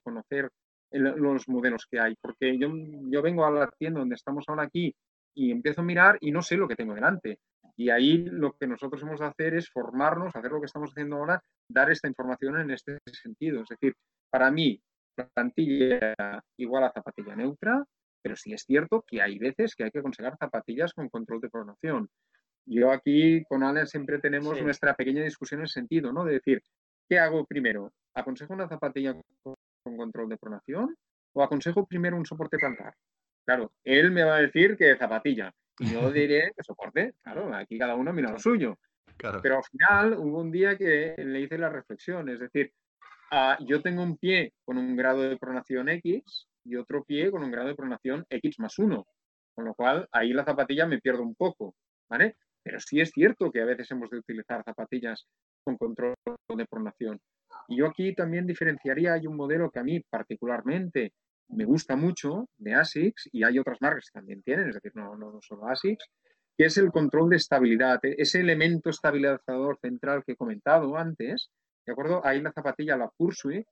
[0.01, 0.49] conocer,
[0.91, 2.69] los modelos que hay, porque yo,
[3.11, 4.95] yo vengo a la tienda donde estamos ahora aquí
[5.35, 7.39] y empiezo a mirar y no sé lo que tengo delante.
[7.79, 11.15] Y ahí lo que nosotros hemos de hacer es formarnos, hacer lo que estamos haciendo
[11.15, 13.61] ahora, dar esta información en este sentido.
[13.61, 13.93] Es decir,
[14.29, 14.81] para mí,
[15.33, 16.13] plantilla
[16.57, 17.85] igual a zapatilla neutra,
[18.21, 21.49] pero sí es cierto que hay veces que hay que aconsejar zapatillas con control de
[21.49, 22.09] pronación.
[22.65, 24.63] Yo aquí con Alan siempre tenemos Sí.
[24.63, 26.25] nuestra pequeña discusión en ese sentido, ¿no?
[26.25, 26.61] De decir,
[27.07, 27.93] ¿qué hago primero?
[28.13, 30.93] ¿Aconsejo una zapatilla con con control de pronación
[31.33, 32.93] o aconsejo primero un soporte plantar?
[33.47, 37.13] Claro, él me va a decir que zapatilla y yo diré que soporte.
[37.23, 38.77] Claro, aquí cada uno mira lo suyo.
[39.17, 39.39] Claro.
[39.41, 42.71] Pero al final hubo un día que le hice la reflexión, es decir,
[43.31, 47.43] ah, yo tengo un pie con un grado de pronación X y otro pie con
[47.43, 49.05] un grado de pronación X más 1,
[49.53, 51.75] con lo cual ahí la zapatilla me pierdo un poco,
[52.09, 52.37] ¿vale?
[52.63, 55.25] Pero sí es cierto que a veces hemos de utilizar zapatillas
[55.63, 56.15] con control
[56.55, 57.19] de pronación.
[57.67, 61.13] Y yo aquí también diferenciaría, hay un modelo que a mí particularmente
[61.49, 65.15] me gusta mucho de ASICS y hay otras marcas que también tienen, es decir, no,
[65.15, 66.05] no solo ASICS,
[66.57, 71.49] que es el control de estabilidad, e- ese elemento estabilizador central que he comentado antes,
[71.85, 72.21] ¿de acuerdo?
[72.25, 73.65] Ahí la zapatilla, la Pursuit,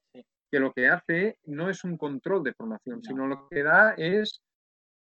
[0.49, 3.03] que lo que hace no es un control de pronación, No.
[3.03, 4.41] sino lo que da es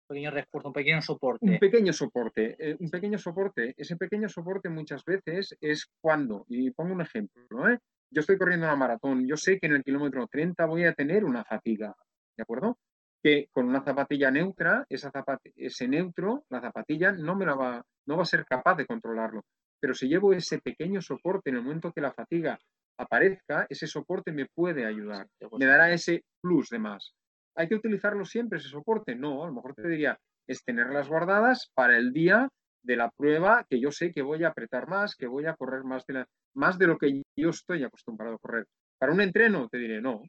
[0.10, 1.58] Un pequeño refuerzo, un pequeño un soporte.
[1.60, 3.76] pequeño soporte, eh, un pequeño soporte.
[3.78, 7.78] Ese pequeño soporte muchas veces es cuando, y pongo un ejemplo, ¿eh?
[8.12, 11.24] yo estoy corriendo una maratón, yo sé que en el kilómetro 30 voy a tener
[11.24, 11.96] una fatiga,
[12.40, 12.78] ¿de acuerdo?
[13.22, 17.84] Que con una zapatilla neutra, esa zapati- ese neutro, la zapatilla no me la va,
[18.08, 19.44] no va a ser capaz de controlarlo.
[19.82, 22.58] Pero si llevo ese pequeño soporte en el momento que la fatiga
[22.98, 25.28] aparezca, ese soporte me puede ayudar,
[25.58, 27.14] me dará ese plus de más.
[27.56, 29.16] ¿Hay que utilizarlo siempre ese soporte?
[29.16, 30.18] No, a lo mejor te diría,
[30.48, 32.48] es tenerlas guardadas para el día
[32.84, 35.84] de la prueba que yo sé que voy a apretar más, que voy a correr
[35.84, 38.66] más de, la- más de lo que yo estoy acostumbrado a correr.
[38.98, 40.22] Para un entreno te diré, no,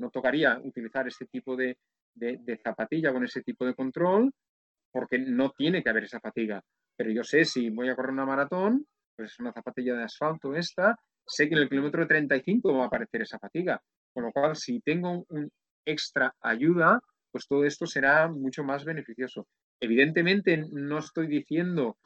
[0.00, 1.76] no tocaría utilizar este tipo de,
[2.14, 4.32] de- zapatilla con ese tipo de control
[4.92, 6.62] porque no tiene que haber esa fatiga.
[6.96, 8.86] Pero yo sé si voy a correr una maratón,
[9.16, 10.96] pues es una zapatilla de asfalto esta,
[11.26, 13.80] sé que en el kilómetro 35 va a aparecer esa fatiga.
[14.12, 15.50] Con lo cual, si tengo un
[15.86, 19.46] extra ayuda, pues todo esto será mucho más beneficioso.
[19.80, 21.96] Evidentemente, no estoy diciendo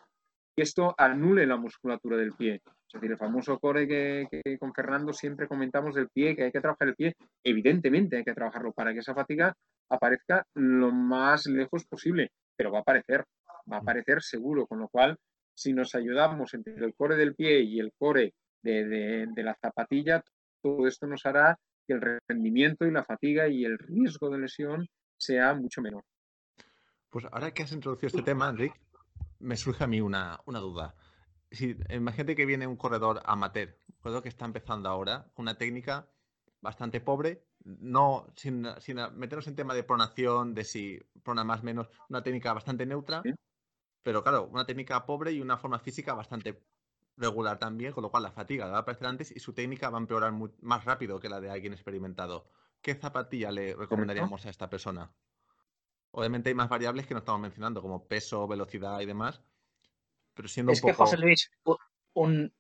[0.57, 2.61] que esto anule la musculatura del pie.
[2.65, 6.53] Es decir, el famoso core que, que con Fernando siempre comentamos del pie, que hay
[6.53, 9.53] que trabajar el pie, evidentemente hay que trabajarlo para que esa fatiga
[9.89, 13.25] aparezca lo más lejos posible, pero va a aparecer,
[13.71, 15.17] va a aparecer seguro, con lo cual,
[15.57, 18.33] si nos ayudamos entre el core del pie y el core
[18.63, 20.23] de, de- de la zapatilla,
[20.63, 24.87] todo esto nos hará que el rendimiento y la fatiga y el riesgo de lesión
[25.19, 26.03] sea mucho menor.
[27.11, 28.75] Pues ahora que has introducido este tema, Enric,
[29.39, 30.95] me surge a mí una, una duda.
[31.51, 35.57] Si, imagínate que viene un corredor amateur, un corredor que está empezando ahora, con una
[35.57, 36.09] técnica
[36.61, 41.65] bastante pobre, no sin, sin meternos en tema de pronación, de si prona más o
[41.65, 43.33] menos, una técnica bastante neutra, Sí.
[44.05, 46.63] Pero claro, una técnica pobre y una forma física bastante
[47.17, 49.99] regular también, con lo cual la fatiga va a aparecer antes y su técnica va
[49.99, 52.51] a empeorar más rápido que la de alguien experimentado.
[52.83, 55.11] ¿Qué zapatilla le recomendaríamos a esta persona?
[56.17, 59.43] Obviamente hay más variables que no estamos mencionando, como peso, velocidad y demás.
[60.35, 61.51] Pero siendo es un que, José Luis,
[62.15, 62.51] una,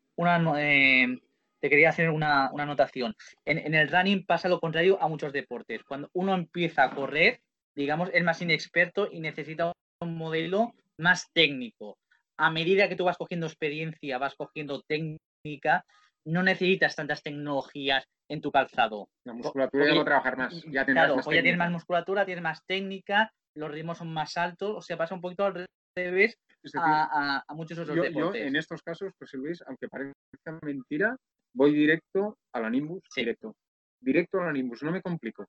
[0.61, 1.21] eh,
[1.61, 3.15] te quería hacer una, anotación.
[3.45, 5.85] En, el running pasa lo contrario a muchos deportes.
[5.85, 7.43] Cuando uno empieza a correr,
[7.77, 11.97] digamos, es más inexperto y necesita un modelo más técnico.
[12.37, 15.85] A medida que tú vas cogiendo experiencia, vas cogiendo técnica,
[16.27, 19.09] no necesitas tantas tecnologías en tu calzado.
[19.25, 20.62] La musculatura ya va a trabajar más.
[20.64, 24.77] Ya claro, más ya tienes más musculatura, tienes más técnica, los ritmos son más altos,
[24.77, 25.66] o sea, pasa un poquito al
[25.97, 26.37] revés
[26.75, 28.41] a, muchos otros deportes.
[28.41, 31.16] Yo, en estos casos, José Luis, aunque parezca mentira,
[31.55, 33.55] voy directo a la Nimbus, directo.
[34.01, 35.47] Directo a la Nimbus, no me complico.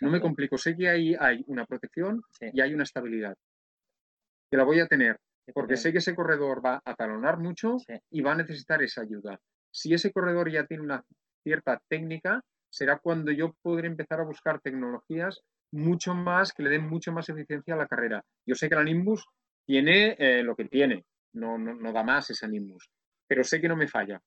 [0.00, 0.56] No me complico.
[0.56, 3.34] Sé que ahí hay una protección y hay una estabilidad.
[4.50, 5.16] Que la voy a tener,
[5.52, 7.76] porque sé que ese corredor va a talonar mucho
[8.10, 9.38] y va a necesitar esa ayuda.
[9.72, 11.02] Si ese corredor ya tiene una
[11.42, 15.42] cierta técnica, será cuando yo podré empezar a buscar tecnologías
[15.72, 18.22] mucho más, que le den mucho más eficiencia a la carrera.
[18.46, 19.26] Yo sé que la Nimbus
[19.66, 21.04] tiene eh, lo que tiene,
[21.34, 22.90] no, no, da más esa Nimbus,
[23.26, 24.20] pero sé que no me falla.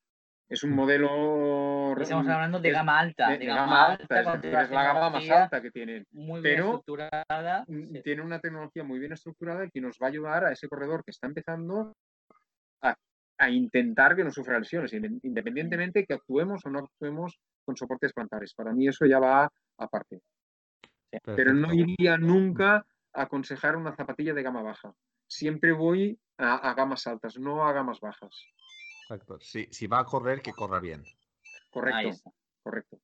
[0.48, 0.76] Es un mm.
[0.76, 1.96] modelo.
[2.00, 3.30] Estamos hablando de gama alta.
[3.30, 6.06] De, gama, alta, es, la gama más alta que tienen.
[6.12, 7.66] Muy bien estructurada.
[8.04, 11.12] Tiene una tecnología muy bien estructurada que nos va a ayudar a ese corredor que
[11.12, 11.96] está empezando
[13.38, 18.54] a, intentar que no sufra lesiones, independientemente que actuemos o no actuemos con soportes plantares.
[18.54, 20.22] Para mí eso ya va aparte.
[21.24, 24.94] Pero no iría nunca a aconsejar una zapatilla de gama baja.
[25.28, 28.46] Siempre voy a, gamas altas, no a gamas bajas.
[29.04, 29.40] Exacto.
[29.40, 31.04] Si, va a correr, que corra bien.
[31.72, 32.34] Correcto.
[32.64, 33.00] Correcto.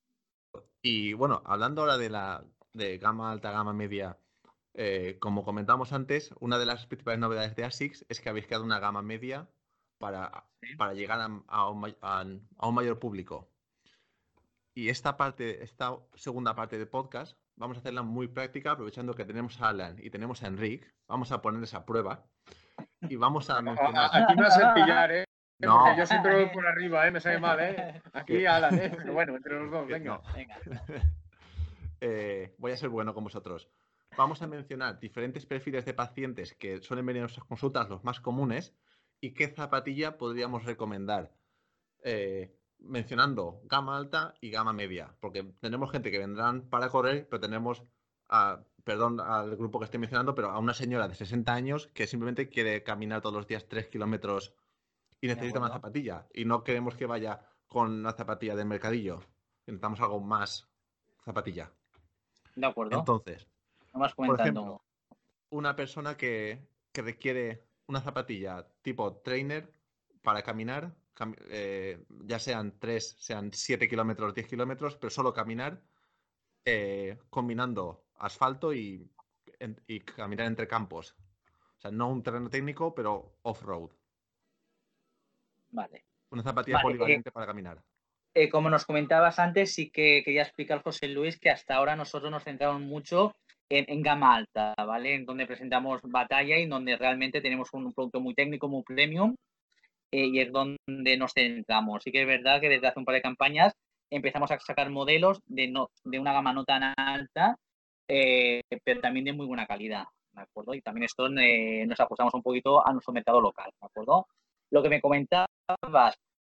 [0.81, 4.17] Y bueno, hablando ahora de la de gama alta, gama media,
[4.73, 8.63] eh, como comentamos antes, una de las principales novedades de ASICS es que habéis creado
[8.63, 9.47] una gama media
[10.01, 10.43] para,
[10.77, 11.27] para llegar a,
[11.69, 13.49] un, a, un, mayor público.
[14.73, 19.23] Y esta parte, esta segunda parte del podcast vamos a hacerla muy práctica, aprovechando que
[19.23, 20.87] tenemos a Alan y tenemos a Enrique.
[21.07, 22.25] Vamos a ponerles a prueba
[23.01, 24.09] y vamos a mencionar.
[24.11, 25.25] Aquí me vas a pillar, ¿eh?
[25.59, 25.83] No.
[25.83, 27.11] Porque yo siempre voy por arriba, ¿eh?
[27.11, 28.01] Me sale mal, ¿eh?
[28.13, 28.91] Aquí Alan, ¿eh?
[28.97, 30.21] Pero bueno, entre los dos, venga.
[30.35, 30.57] venga.
[32.03, 33.69] Eh, voy a ser bueno con vosotros.
[34.17, 38.19] Vamos a mencionar diferentes perfiles de pacientes que suelen venir a nuestras consultas, los más
[38.19, 38.73] comunes,
[39.21, 41.31] y qué zapatilla podríamos recomendar.
[42.03, 47.39] Eh, mencionando gama alta y gama media, porque tenemos gente que vendrán para correr, pero
[47.39, 47.83] tenemos,
[48.27, 52.07] a, perdón al grupo que estoy mencionando, pero a una señora de 60 años que
[52.07, 54.55] simplemente quiere caminar todos los días 3 kilómetros
[55.21, 56.27] y necesita una zapatilla.
[56.33, 59.21] Y no queremos que vaya con una zapatilla de mercadillo.
[59.67, 60.67] Necesitamos algo más
[61.23, 61.71] zapatilla.
[62.55, 62.97] De acuerdo.
[62.97, 63.47] Entonces,
[64.15, 64.81] por ejemplo,
[65.51, 67.61] una persona que, que requiere
[67.91, 69.69] una zapatilla tipo trainer
[70.23, 70.95] para caminar
[71.49, 75.83] eh, ya sean 3, sean 7 kilómetros, 10 kilómetros, pero solo caminar
[76.65, 79.11] eh, combinando asfalto y,
[80.15, 81.15] caminar entre campos.
[81.77, 83.91] O sea, no un terreno técnico, pero off-road.
[85.69, 86.05] Vale.
[86.31, 87.83] Una zapatilla eh, polivalente para caminar.
[88.51, 92.43] Como nos comentabas antes, sí que quería explicar, José Luis, que hasta ahora nosotros nos
[92.43, 93.33] centramos mucho
[93.69, 95.15] en, en, gama alta, ¿vale?
[95.15, 99.35] En donde presentamos batalla y donde realmente tenemos un producto muy técnico, muy premium
[100.11, 102.03] eh, y es donde nos centramos.
[102.03, 103.73] Sí que es verdad que desde hace un par de campañas
[104.09, 107.57] empezamos a sacar modelos de, no, de una gama no tan alta,
[108.07, 110.73] eh, pero también de muy buena calidad, ¿de acuerdo?
[110.73, 114.27] Y también esto eh, nos ajustamos un poquito a nuestro mercado local, ¿de acuerdo?
[114.69, 115.47] Lo que me comentabas,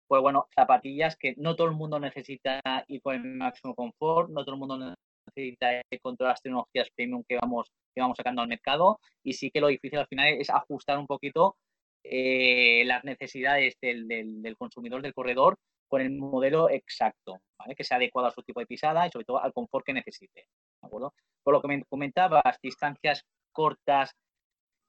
[0.09, 4.43] pues bueno, zapatillas que no todo el mundo necesita ir por el máximo confort, no
[4.43, 4.95] todo el mundo
[5.27, 7.71] necesita ir con todas las tecnologías premium que vamos,
[8.17, 8.99] sacando al mercado.
[9.23, 11.57] Y sí que lo difícil al final es ajustar un poquito
[12.03, 15.57] eh, las necesidades del, consumidor, del corredor,
[15.87, 17.37] con el modelo exacto,
[17.77, 20.47] que sea adecuado a su tipo de pisada y sobre todo al confort que necesite.
[20.81, 21.11] Por
[21.53, 24.15] lo que me comentabas, distancias cortas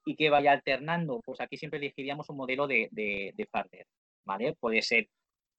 [0.03, 3.47] y que vaya alternando, pues aquí siempre elegiríamos un modelo de, de,
[4.25, 4.55] ¿vale?
[4.59, 5.07] Puede ser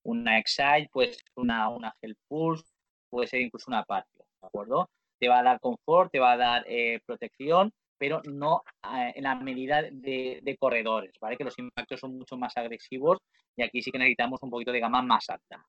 [0.05, 2.65] una Excite, puede ser una, una Gel Pulse,
[3.09, 4.91] puede ser incluso una Patio, ¿de acuerdo?
[5.19, 9.23] Te va a dar confort, te va a dar eh, protección pero no eh, en
[9.23, 11.37] la medida de, corredores, ¿vale?
[11.37, 13.19] Que los impactos son mucho más agresivos
[13.55, 15.65] y aquí sí que necesitamos un poquito de gama más alta.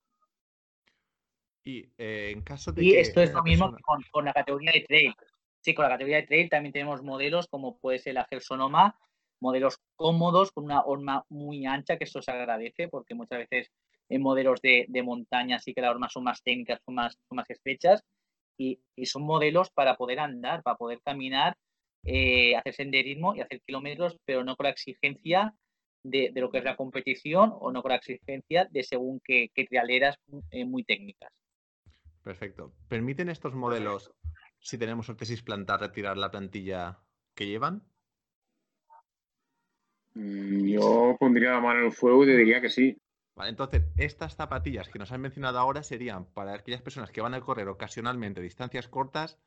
[1.64, 3.78] Y eh, en caso de y esto es lo mismo
[4.12, 5.14] con, la categoría de trail.
[5.62, 8.98] Sí, con la categoría de trail también tenemos modelos como puede ser la Gersonoma,
[9.44, 13.72] modelos cómodos con una horma muy ancha, que eso se agradece porque muchas veces
[14.10, 17.50] en modelos de, montaña sí que las hormas son más técnicas, son más, son más
[17.50, 18.04] estrechas
[18.58, 21.56] y, y son modelos para poder andar, para poder caminar
[22.06, 25.56] eh, hacer senderismo y hacer kilómetros, pero no con la exigencia
[26.04, 30.18] de, lo que es la competición o no con la exigencia de según qué, trialeras
[30.52, 31.32] eh, muy técnicas.
[32.22, 32.74] Perfecto.
[32.90, 34.12] ¿Permiten estos modelos,
[34.60, 37.00] si tenemos ortesis plantar, retirar la plantilla
[37.36, 37.84] que llevan?
[40.16, 42.98] Mm, yo pondría la mano en el fuego y te diría que sí.
[43.36, 47.34] Vale, entonces, estas zapatillas que nos han mencionado ahora serían para aquellas personas que van
[47.34, 49.40] a correr ocasionalmente distancias cortas,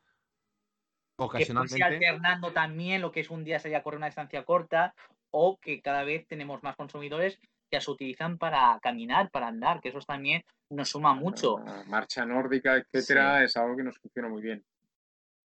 [1.17, 1.77] ocasionalmente.
[1.77, 4.93] Que alternando también lo que es un día sería correr una distancia corta,
[5.31, 7.39] o que cada vez tenemos más consumidores
[7.69, 11.57] que las utilizan para caminar, para andar, que eso también nos suma mucho.
[11.87, 14.65] marcha nórdica, etcétera, es algo que nos funciona muy bien.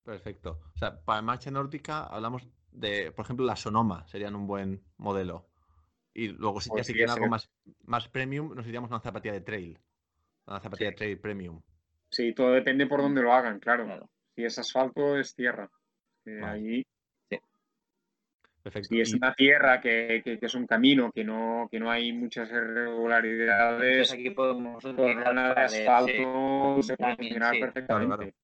[0.04, 0.60] Perfecto.
[0.74, 5.48] O sea, para marcha nórdica hablamos de, por ejemplo, la Sonoma serían un buen modelo.
[6.14, 7.50] Y luego, si ya si quieren algo más,
[7.84, 9.80] más premium, nos iríamos a una zapatilla de trail.
[10.46, 11.62] Una zapatilla de trail premium.
[12.10, 14.10] Sí, todo depende por dónde lo hagan, claro.
[14.36, 15.70] Si es asfalto, es tierra.
[16.44, 16.86] Ahí.
[18.62, 18.90] Perfecto.
[18.90, 22.50] Si es una tierra que, que, es un camino, que no, que no hay muchas
[22.52, 28.36] irregularidades, pues aquí podemos una de asfalto se puede funcionar perfectamente.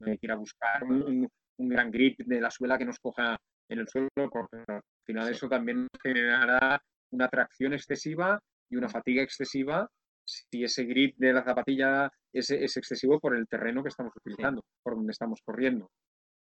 [0.00, 1.30] No hay que ir a buscar un,
[1.60, 3.36] un gran grip de la suela que nos coja
[3.68, 6.82] en el suelo, porque al final eso también generará
[7.12, 8.40] una tracción excesiva
[8.70, 9.88] y una fatiga excesiva
[10.24, 14.62] si ese grip de la zapatilla es, es excesivo por el terreno que estamos utilizando,
[14.82, 15.90] por donde estamos corriendo.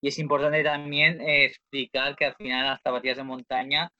[0.00, 3.90] Y es importante también eh, explicar que al final las zapatillas de montaña,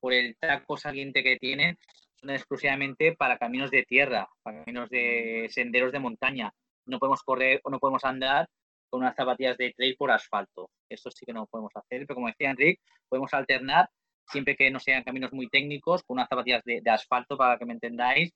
[0.00, 1.76] por el taco saliente que tienen,
[2.16, 6.52] son exclusivamente para caminos de tierra, para caminos de senderos de montaña.
[6.86, 8.48] No podemos correr o no podemos andar
[8.94, 10.70] con unas zapatillas de trail por asfalto.
[10.88, 13.90] Esto sí que no podemos hacer, pero como decía Enrique, podemos alternar
[14.28, 17.72] siempre que no sean caminos muy técnicos con unas zapatillas de, asfalto, para que me
[17.72, 18.32] entendáis,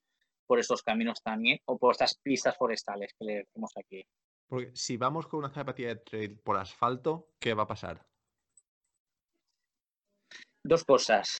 [0.48, 4.04] por estos caminos también, o por estas pistas forestales que le decimos aquí.
[4.48, 8.04] Porque si vamos con una zapatilla de trail por asfalto, ¿qué va a pasar?
[10.64, 11.38] Dos cosas.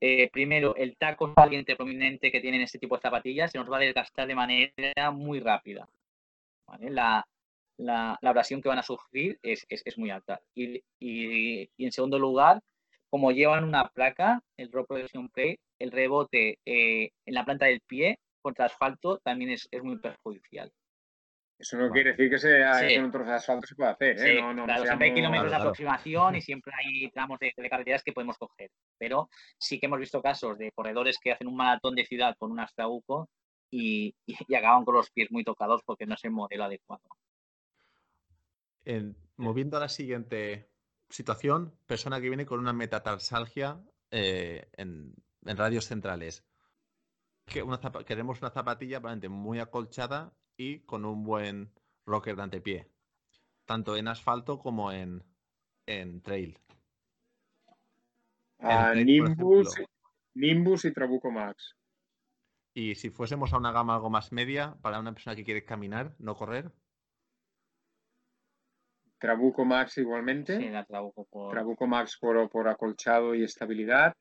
[0.00, 3.78] Eh, primero, el taco saliente prominente que tienen este tipo de zapatillas se nos va
[3.78, 5.88] a desgastar de manera muy rápida.
[6.78, 7.26] La,
[7.84, 9.66] la, la abrasión que van a sufrir es,
[9.98, 10.40] muy alta.
[10.54, 10.82] Y,
[11.78, 12.62] en segundo lugar,
[13.10, 17.80] como llevan una placa, el Road Protection Plate, el rebote eh, en la planta del
[17.80, 20.72] pie contra asfalto también es, muy perjudicial.
[21.58, 24.18] Eso no quiere decir que, sea, en un trozo de asfalto se pueda hacer.
[24.18, 24.42] ¿eh?
[24.82, 28.70] siempre hay kilómetros de aproximación y siempre hay tramos de, carreteras que podemos coger.
[28.98, 29.28] Pero
[29.58, 32.58] sí que hemos visto casos de corredores que hacen un maratón de ciudad con un
[32.58, 33.28] astrauco
[33.70, 37.02] y, y, acaban con los pies muy tocados porque no es el modelo adecuado
[39.36, 40.70] moviendo a la siguiente
[41.08, 43.80] situación, persona que viene con una metatarsalgia
[44.10, 46.44] eh, en, radios centrales.
[47.46, 47.64] Que
[48.06, 51.72] queremos una zapatilla muy acolchada y con un buen
[52.06, 52.90] rocker de antepié,
[53.64, 55.24] tanto en asfalto como en,
[56.22, 56.58] trail.
[58.60, 59.74] Ah, Nimbus,
[60.34, 61.76] Nimbus y Trabuco Max.
[62.74, 66.14] Y si fuésemos a una gama algo más media, para una persona que quiere caminar,
[66.18, 66.72] no correr.
[69.22, 70.58] Trabuco Max igualmente.
[70.58, 71.52] Sí, la Trabuco, por...
[71.52, 74.12] Trabuco Max por, por, acolchado y estabilidad.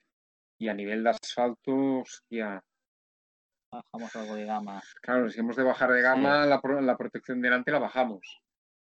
[0.60, 2.62] Y a nivel de asfalto, hostia.
[3.72, 4.80] Bajamos algo de gama.
[5.02, 8.42] Claro, si hemos de bajar de gama, la, la, protección delante la bajamos.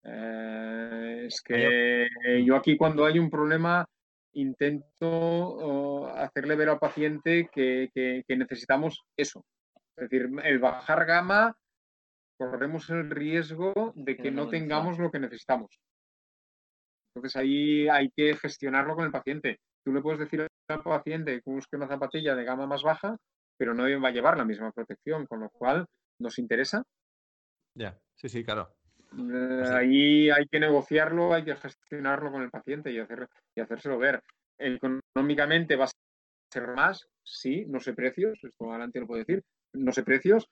[0.04, 2.10] Eh, es que
[2.44, 3.86] yo aquí cuando hay un problema
[4.34, 9.46] intento hacerle ver al paciente que, que necesitamos eso.
[9.96, 11.56] Es decir, el bajar gama
[12.38, 15.80] corremos el riesgo de que no tengamos lo que necesitamos.
[17.16, 19.60] Entonces ahí hay que gestionarlo con el paciente.
[19.84, 23.18] Tú le puedes decir al paciente que busque una zapatilla de gama más baja,
[23.58, 25.86] pero no va a llevar la misma protección, con lo cual
[26.20, 26.84] nos interesa.
[27.76, 28.74] Ya, sí, sí, claro.
[29.18, 34.00] Eh, ahí hay que negociarlo, hay que gestionarlo con el paciente y, hacer, y hacérselo
[34.00, 34.22] ver.
[34.58, 35.92] Económicamente va a
[36.52, 39.44] ser más, sí, no sé precios, esto adelante lo puedo decir,
[39.74, 40.48] no sé precios,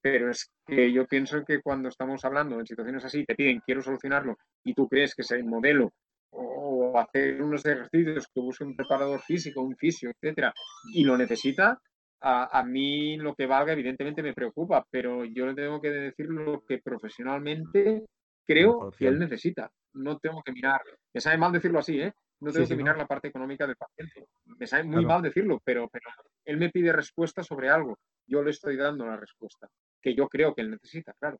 [0.00, 3.82] pero es que yo pienso que cuando estamos hablando en situaciones así, te piden quiero
[3.82, 5.92] solucionarlo y tú crees que es el modelo
[6.32, 10.52] o hacer unos ejercicios que busque un preparador físico, un fisio, etcétera,
[10.94, 11.80] y lo necesita,
[12.22, 16.64] a, mí lo que valga evidentemente me preocupa, pero yo le tengo que decir lo
[16.66, 18.04] que profesionalmente
[18.46, 19.70] creo que él necesita.
[19.94, 20.80] No tengo que mirar,
[21.14, 22.12] me sabe mal decirlo así, ¿eh?
[22.40, 24.26] No tengo que mirar la parte económica del paciente.
[24.58, 26.08] Me sabe muy mal decirlo, pero, pero
[26.44, 27.98] él me pide respuesta sobre algo.
[28.26, 29.68] Yo le estoy dando la respuesta
[30.00, 31.38] que yo creo que él necesita, claro.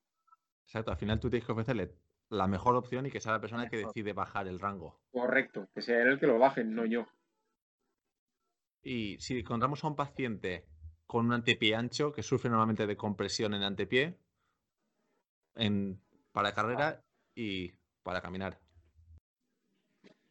[0.65, 1.95] Exacto, al final tú tienes que ofrecerle
[2.29, 5.01] la mejor opción y que sea la persona que decide bajar el rango.
[5.11, 7.07] Correcto, que sea él el que lo baje, no yo.
[8.83, 10.67] Y si encontramos a un paciente
[11.07, 14.17] con un antepié ancho que sufre normalmente de compresión en antepié
[15.57, 16.01] en,
[16.33, 17.03] para carrera
[17.35, 17.73] y
[18.03, 18.61] para caminar.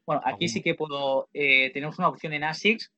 [0.05, 1.29] Bueno, aquí sí que puedo.
[1.33, 2.91] Eh, tenemos una opción en ASICS.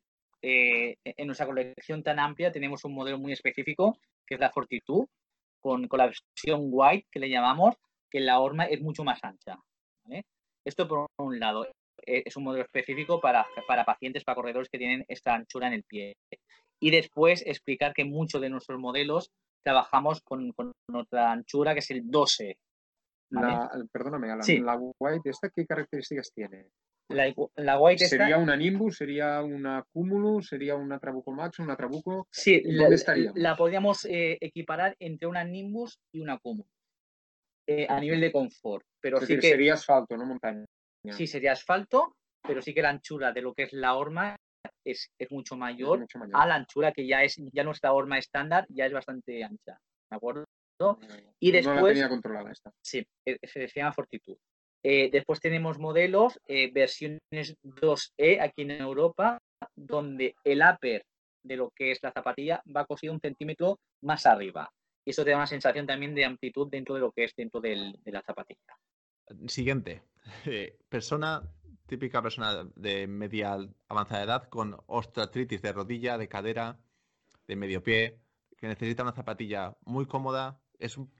[0.44, 5.08] Eh, en nuestra colección tan amplia tenemos un modelo muy específico, que es la Fortitude,
[5.60, 7.76] con, con la versión white que le llamamos,
[8.10, 9.58] que la horma es mucho más ancha.
[10.66, 11.66] Esto por un lado
[12.06, 15.74] eh, es un modelo específico para, para pacientes, para corredores que tienen esta anchura en
[15.74, 16.16] el pie.
[16.80, 19.32] Y después explicar que muchos de nuestros modelos
[19.64, 22.58] trabajamos con, con otra anchura que es el 12.
[23.92, 24.28] perdóname,
[24.60, 26.68] la White, ¿esta qué características tiene?
[27.14, 28.98] La, la White ¿Sería una Nimbus?
[28.98, 30.48] ¿Sería una Cumulus?
[30.48, 31.60] ¿Sería una Trabuco Max?
[31.60, 32.28] ¿Una Trabuco?
[32.32, 33.32] Sí, ¿dónde estaría?
[33.36, 36.72] La podríamos eh, equiparar entre una Nimbus y una Cumulus.
[37.68, 38.86] Eh, a nivel de confort.
[39.00, 40.66] Pero sí que sería asfalto, no montaña.
[41.12, 44.36] Sí, sería asfalto, pero sí que la anchura de lo que es la horma
[44.86, 48.94] es, mucho, mayor a la anchura que ya es ya nuestra horma estándar, ya es
[48.94, 49.78] bastante ancha.
[50.10, 50.46] ¿De acuerdo?
[51.40, 51.76] y después.
[51.76, 52.72] No la tenía controlada esta.
[52.82, 54.38] Sí, eh, se llama Fortitud.
[54.84, 56.40] Eh, después tenemos modelos,
[56.74, 59.40] versiones 2E aquí en Europa,
[59.76, 61.06] donde el upper
[61.44, 64.72] de lo que es la zapatilla va cosido un centímetro más arriba.
[65.06, 67.60] Y eso te da una sensación también de amplitud dentro de lo que es dentro
[67.60, 68.78] de la zapatilla.
[69.48, 70.04] Siguiente,
[70.90, 71.42] persona,
[71.88, 73.58] típica persona de media
[73.88, 76.80] avanzada edad con osteoartritis de rodilla, de cadera,
[77.48, 78.20] de medio pie,
[78.58, 81.12] que necesita una zapatilla muy cómoda, es un,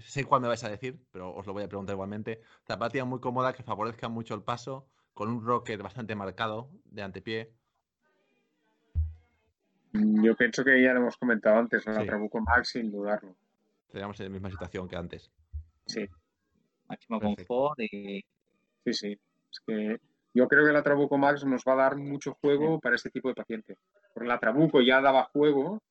[0.00, 2.40] sé cuál me vais a decir, pero os lo voy a preguntar igualmente.
[2.66, 7.52] Zapatilla muy cómoda que favorezca mucho el paso, con un rocker bastante marcado de antepié,
[9.92, 13.34] yo pienso que ya lo hemos comentado antes, la Trabuco Max sin dudarlo.
[13.86, 15.30] Estaríamos en la misma situación que antes.
[15.86, 16.06] Sí.
[16.88, 18.24] Máximo confort y...
[18.84, 19.20] Sí, sí.
[19.50, 20.00] Es que
[20.34, 23.28] yo creo que la Trabuco Max nos va a dar mucho juego para este tipo
[23.28, 23.78] de paciente.
[24.12, 25.82] Porque la Trabuco ya daba juego,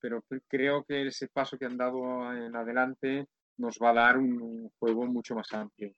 [0.00, 3.26] pero creo que ese paso que han dado en adelante
[3.56, 5.92] nos va a dar un juego mucho más amplio.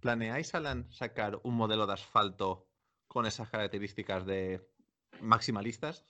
[0.00, 2.66] ¿Planeáis, Alan, sacar un modelo de asfalto
[3.06, 4.60] con esas características de
[5.20, 6.04] maximalistas?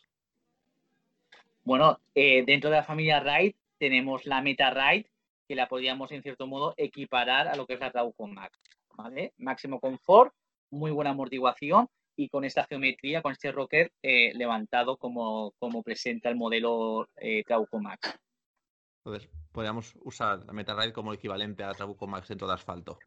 [1.65, 5.11] Bueno, eh, dentro de la familia Ride tenemos la Meta Ride,
[5.47, 8.59] que la podríamos en cierto modo equiparar a lo que es la Trauco Max.
[8.97, 9.35] ¿vale?
[9.39, 10.33] Máximo confort,
[10.71, 11.89] muy buena amortiguación
[12.23, 17.43] y con esta geometría, con este rocker eh, levantado como, como, presenta el modelo eh,
[17.45, 18.17] Trauco Max.
[19.05, 22.99] Entonces, podríamos usar la Meta Ride como equivalente a la Trauco Max dentro de asfalto.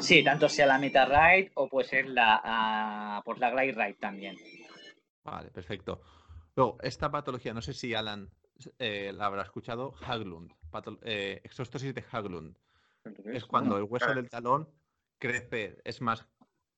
[0.00, 3.98] Sí, tanto sea la Meta Ride o puede ser la, uh, pues la Glide Ride
[4.00, 4.36] también.
[5.22, 6.02] Vale, perfecto.
[6.56, 8.30] Luego, esta patología, no sé si Alan
[8.78, 10.52] eh, la habrá escuchado, Haglund,
[11.02, 12.56] eh, exostosis de Haglund.
[13.26, 14.68] Es cuando el hueso del talón
[15.18, 16.26] crece, es más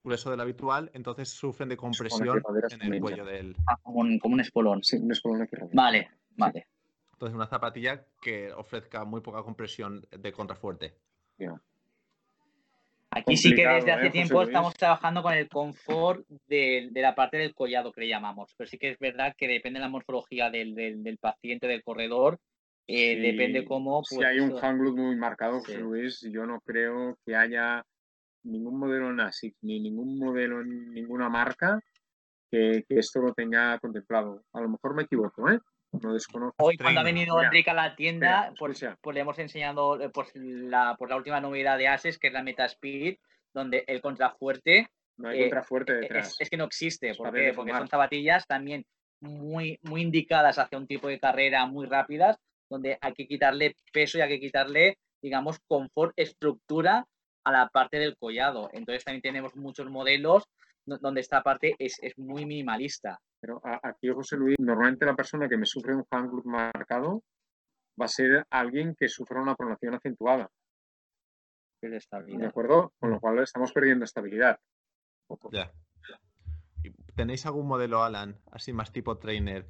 [0.02, 3.56] grueso del habitual, entonces sufren de compresión en el cuello del...
[3.66, 4.82] Ah, como, un, espolón.
[4.82, 6.66] Sí, un espolón Vale, vale.
[7.12, 10.94] Entonces, una zapatilla que ofrezca muy poca compresión de contrafuerte.
[13.10, 17.38] Aquí sí que desde hace ¿eh, tiempo estamos trabajando con el confort de, la parte
[17.38, 20.50] del collado que le llamamos, pero sí que es verdad que depende de la morfología
[20.50, 22.38] del, paciente, del corredor,
[22.86, 24.04] eh, depende cómo...
[24.04, 27.84] si hay un hanglut muy marcado, José Luis, yo no creo que haya
[28.50, 31.80] ningún modelo en ASIC ni ningún modelo en ninguna marca
[32.50, 34.44] que, que esto lo tenga contemplado.
[34.52, 35.58] A lo mejor me equivoco, ¿eh?
[36.58, 40.30] Hoy cuando ha venido Enrique a la tienda, pues, pues, le hemos enseñado eh, pues,
[40.34, 43.16] la, pues, la última novedad de Ases, que es la Metaspeed,
[43.54, 44.88] donde el contrafuerte...
[45.16, 46.36] No hay contrafuerte eh, detrás.
[46.38, 47.14] Es, que no existe.
[47.14, 47.52] ¿Por qué?
[47.54, 48.84] Porque son zapatillas también
[49.20, 52.38] muy, muy indicadas hacia un tipo de carrera muy rápidas,
[52.68, 57.06] donde hay que quitarle peso y hay que quitarle, digamos, confort, estructura
[57.48, 58.68] a la parte del collado.
[58.72, 60.44] Entonces también tenemos muchos modelos
[60.84, 63.20] donde esta parte es, es muy minimalista.
[63.40, 67.22] Pero aquí, José Luis, normalmente la persona que me sufre un hand marcado
[68.00, 70.50] va a ser alguien que sufra una pronación acentuada.
[71.80, 72.92] ¿De acuerdo?
[72.98, 74.58] Con lo cual estamos perdiendo estabilidad.
[75.52, 75.72] Ya.
[77.14, 79.66] ¿Tenéis algún modelo, Alan, así más tipo trainer?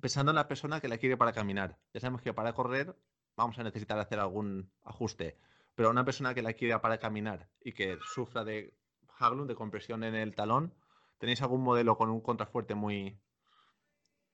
[0.00, 1.78] Pensando en la persona que la quiere para caminar.
[1.94, 2.94] Ya sabemos que para correr
[3.36, 5.38] vamos a necesitar hacer algún ajuste.
[5.78, 8.74] Pero una persona que la quiere para caminar y que sufra de
[9.20, 10.74] Haglund, de compresión en el talón,
[11.18, 13.18] ¿Tenéis algún modelo con un contrafuerte muy,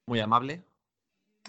[0.06, 0.62] muy amable?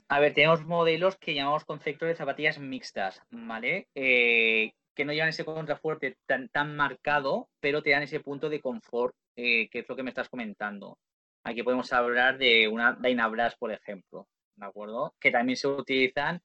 [0.07, 3.89] A ver, tenemos modelos que llamamos concepto de zapatillas mixtas, ¿vale?
[3.95, 8.61] Eh, que no llevan ese contrafuerte tan, tan marcado, pero te dan ese punto de
[8.61, 10.97] confort, eh, que es lo que me estás comentando.
[11.43, 15.15] Aquí podemos hablar de una Dynabrass, por ejemplo, ¿de acuerdo?
[15.19, 16.41] Que también se utilizan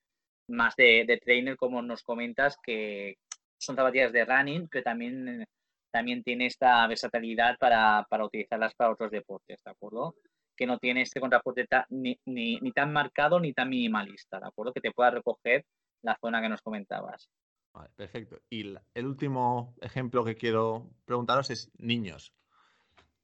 [0.49, 3.19] más de trainer, como nos comentas, que
[3.61, 5.45] son zapatillas de running, pero también
[5.91, 10.15] también tiene esta versatilidad para, utilizarlas para otros deportes, ¿de acuerdo?
[10.57, 14.73] Que no tiene este contrafuerte ni, tan marcado ni tan minimalista, ¿de acuerdo?
[14.73, 15.65] Que te pueda recoger
[16.03, 17.29] la zona que nos comentabas.
[17.73, 18.41] Vale, perfecto.
[18.49, 22.33] Y el último ejemplo que quiero preguntaros es niños.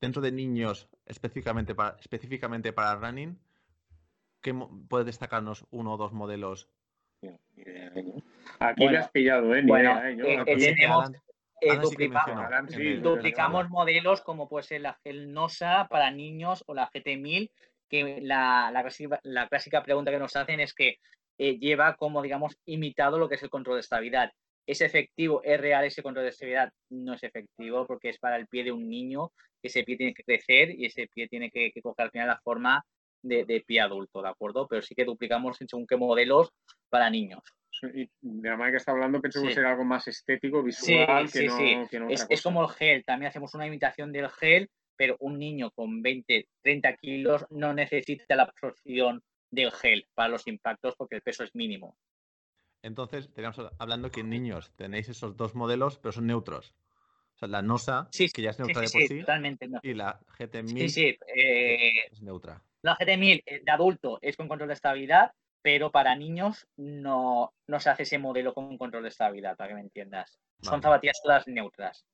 [0.01, 3.39] Dentro de niños, específicamente para, específicamente para running,
[4.41, 4.55] ¿qué
[4.89, 6.69] puedes destacarnos uno o dos modelos?
[7.57, 8.05] Idea, ¿eh?
[8.61, 9.63] Aquí Bueno, me has pillado, ¿eh?
[9.63, 10.17] Ni bueno, idea, ¿eh?
[10.17, 11.11] Yo eh, eh, tenemos-
[13.03, 17.51] duplicamos modelos como puede ser la Gel NOSA para niños o la GT1000,
[17.89, 20.97] que la, la clásica, la clásica pregunta que nos hacen es que
[21.39, 24.33] eh, lleva como, digamos, imitado lo que es el control de estabilidad.
[24.67, 26.73] ¿Es efectivo, es real ese control de estabilidad?
[26.91, 29.31] No es efectivo porque es para el pie de un niño,
[29.63, 32.41] ese pie tiene que crecer y ese pie tiene que, que coger al final la
[32.41, 32.85] forma
[33.23, 34.67] de, de pie adulto, ¿de acuerdo?
[34.69, 36.51] Pero sí que duplicamos en según qué modelos
[36.89, 37.43] para niños.
[37.95, 39.55] y de la manera que está hablando pensé que Sí.
[39.55, 41.91] ser algo más estético, visual, Sí, que, sí, no, sí.
[41.91, 45.39] que no otra Es, como el gel, también hacemos una imitación del gel, pero un
[45.39, 51.17] niño con 20, 30 kilos no necesita la absorción del gel para los impactos porque
[51.17, 51.99] el peso es mínimo.
[52.83, 56.75] Entonces, teníamos hablando que en niños tenéis esos dos modelos, pero son neutros.
[57.35, 59.69] O sea, la NOSA, Sí, que ya es neutra sí, de por sí, sí, totalmente.
[59.69, 59.81] no.
[59.83, 61.19] y la GT1000 Sí, sí.
[61.35, 62.63] eh, es neutra.
[62.83, 65.33] la GT1000 eh, de adulto es con control de estabilidad,
[65.67, 69.75] pero para niños no, no se hace ese modelo con control de estabilidad, para que
[69.75, 70.39] me entiendas.
[70.61, 70.83] Son Vale.
[70.85, 72.07] zapatillas todas neutras.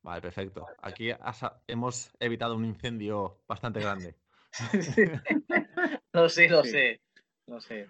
[0.00, 0.64] Vale, perfecto.
[0.80, 4.14] Aquí has- hemos evitado un incendio bastante grande.
[6.14, 6.70] Lo sé, lo Sí.
[6.70, 7.00] sé.
[7.46, 7.86] Lo sé.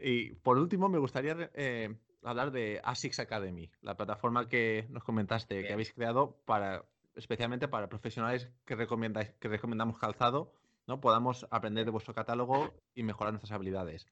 [0.00, 5.64] Y por último, me gustaría eh, hablar de ASICS Academy, la plataforma que nos comentaste
[5.64, 6.84] que habéis creado para,
[7.14, 10.52] especialmente para profesionales que recomendáis, que recomendamos calzado,
[10.86, 11.00] ¿no?
[11.00, 14.06] Podamos aprender de vuestro catálogo y mejorar nuestras habilidades.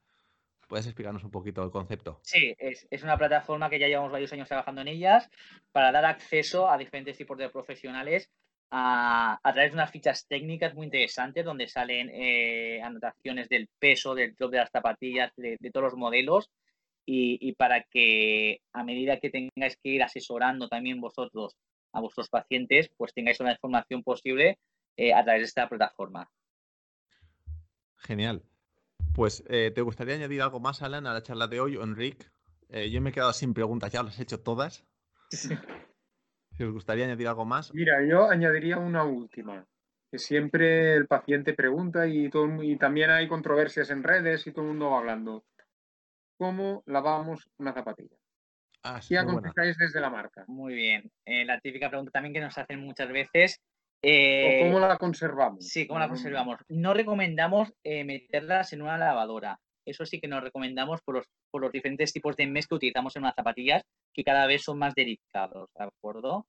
[0.68, 2.20] ¿Puedes explicarnos un poquito el concepto?
[2.22, 5.28] Sí, es, es una plataforma que ya llevamos varios años trabajando en ellas
[5.70, 8.30] para dar acceso a diferentes tipos de profesionales
[8.70, 14.14] a, a través de unas fichas técnicas muy interesantes donde salen eh, anotaciones del peso,
[14.14, 16.50] del drop de las zapatillas, de, de todos los modelos
[17.04, 21.54] y, y para que a medida que tengáis que ir asesorando también vosotros
[21.92, 24.58] a vuestros pacientes, pues tengáis una información posible
[24.96, 26.30] eh, a través de esta plataforma.
[28.02, 28.42] Genial.
[29.14, 32.30] Pues, eh, ¿te gustaría añadir algo más, Alan, a la charla de hoy o Enric?
[32.68, 34.84] Eh, yo me he quedado sin preguntas, ya las he hecho todas.
[36.54, 39.66] Si os gustaría añadir algo más, Mira, yo añadiría una última,
[40.10, 44.64] que siempre el paciente pregunta y, todo, y también hay controversias en redes y todo
[44.64, 45.44] el mundo va hablando.
[46.36, 48.16] ¿Cómo lavamos una zapatilla?
[48.82, 50.44] ah, es ¿Qué aconsejáis desde la marca?
[50.46, 51.10] Muy bien.
[51.24, 53.60] Eh, la típica pregunta también que nos hacen muchas veces.
[54.04, 55.68] ¿O eh, cómo la conservamos?
[55.68, 56.58] Sí, ¿cómo la conservamos?
[56.68, 59.60] No recomendamos eh, meterlas en una lavadora.
[59.84, 63.14] Eso sí que nos recomendamos por los, por los diferentes tipos de mes que utilizamos
[63.14, 66.46] en unas zapatillas, que cada vez son más delicados, ¿de acuerdo?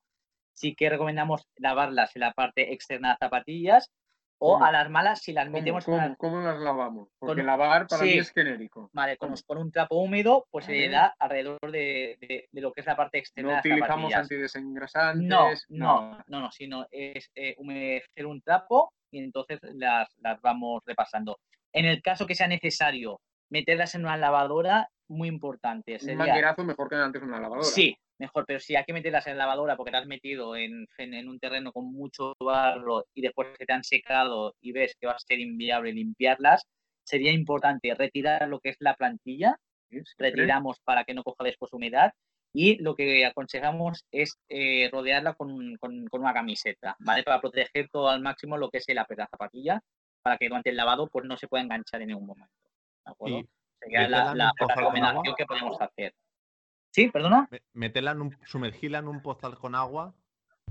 [0.56, 3.92] Sí que recomendamos lavarlas en la parte externa de las zapatillas
[4.40, 4.66] o ¿Cómo?
[4.66, 7.08] alarmarlas si las ¿Cómo, metemos cómo- una- cómo las lavamos?
[7.18, 8.18] Porque lavar para mí sí.
[8.20, 8.90] es genérico.
[8.94, 9.42] vale, con, ¿Cómo?
[9.46, 12.88] con un trapo húmedo, pues se le da alrededor de, de- de lo que es
[12.88, 15.66] la parte externa No de las utilizamos antidesengrasantes.
[15.70, 20.82] No, no, no, no, sino es eh, humedecer un trapo y entonces las, las vamos
[20.86, 21.40] repasando.
[21.72, 23.20] En el caso que sea necesario
[23.50, 25.98] meterlas en una lavadora, muy importante.
[26.02, 27.64] Un manguerazo mejor que antes una lavadora.
[27.64, 30.88] sí, mejor, pero si hay que meterlas en la lavadora porque te has metido en,
[30.98, 34.96] en- en un terreno con mucho barro y después se te han secado y ves
[35.00, 36.66] que va a ser inviable limpiarlas,
[37.06, 39.58] sería importante retirar lo que es la plantilla
[39.90, 40.14] siempre.
[40.30, 42.12] retiramos para que no coja después humedad
[42.54, 47.24] y lo que aconsejamos es eh, rodearla con, con- con una camiseta, ¿vale?
[47.24, 49.82] Para proteger todo al máximo lo que es el la zapatilla,
[50.22, 52.54] para que durante el lavado pues no se pueda enganchar en ningún momento,
[53.06, 53.44] ¿de acuerdo?
[53.82, 54.34] Sería la,
[54.76, 56.14] recomendación que podemos hacer.
[56.94, 57.10] ¿Sí?
[57.10, 57.48] ¿Perdona?
[57.50, 60.14] me- meterla en un, sumergirla en un pozal con agua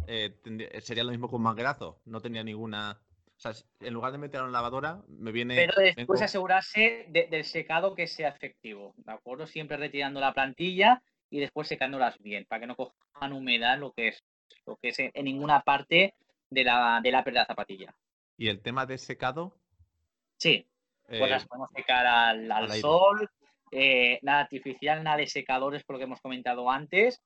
[0.07, 2.01] eh, tendría- sería lo mismo un manguerazo.
[2.07, 3.01] No tenía ninguna.
[3.37, 5.55] O sea, en lugar de meterla en la lavadora, me viene.
[5.57, 9.47] Pero después vengo- asegurarse de- del secado que sea efectivo, ¿de acuerdo?
[9.47, 14.09] Siempre retirando la plantilla y después secándolas bien, para que no cojan humedad lo que
[14.09, 14.23] es,
[14.67, 16.15] lo que es en, en ninguna parte
[16.51, 17.95] de la, de la zapatilla.
[18.37, 19.57] Y el tema de secado.
[20.37, 20.67] Sí,
[21.07, 22.83] pues eh, las podemos secar al, al al aire.
[23.73, 27.21] Eh, nada artificial, nada de secadores, por lo que hemos comentado antes,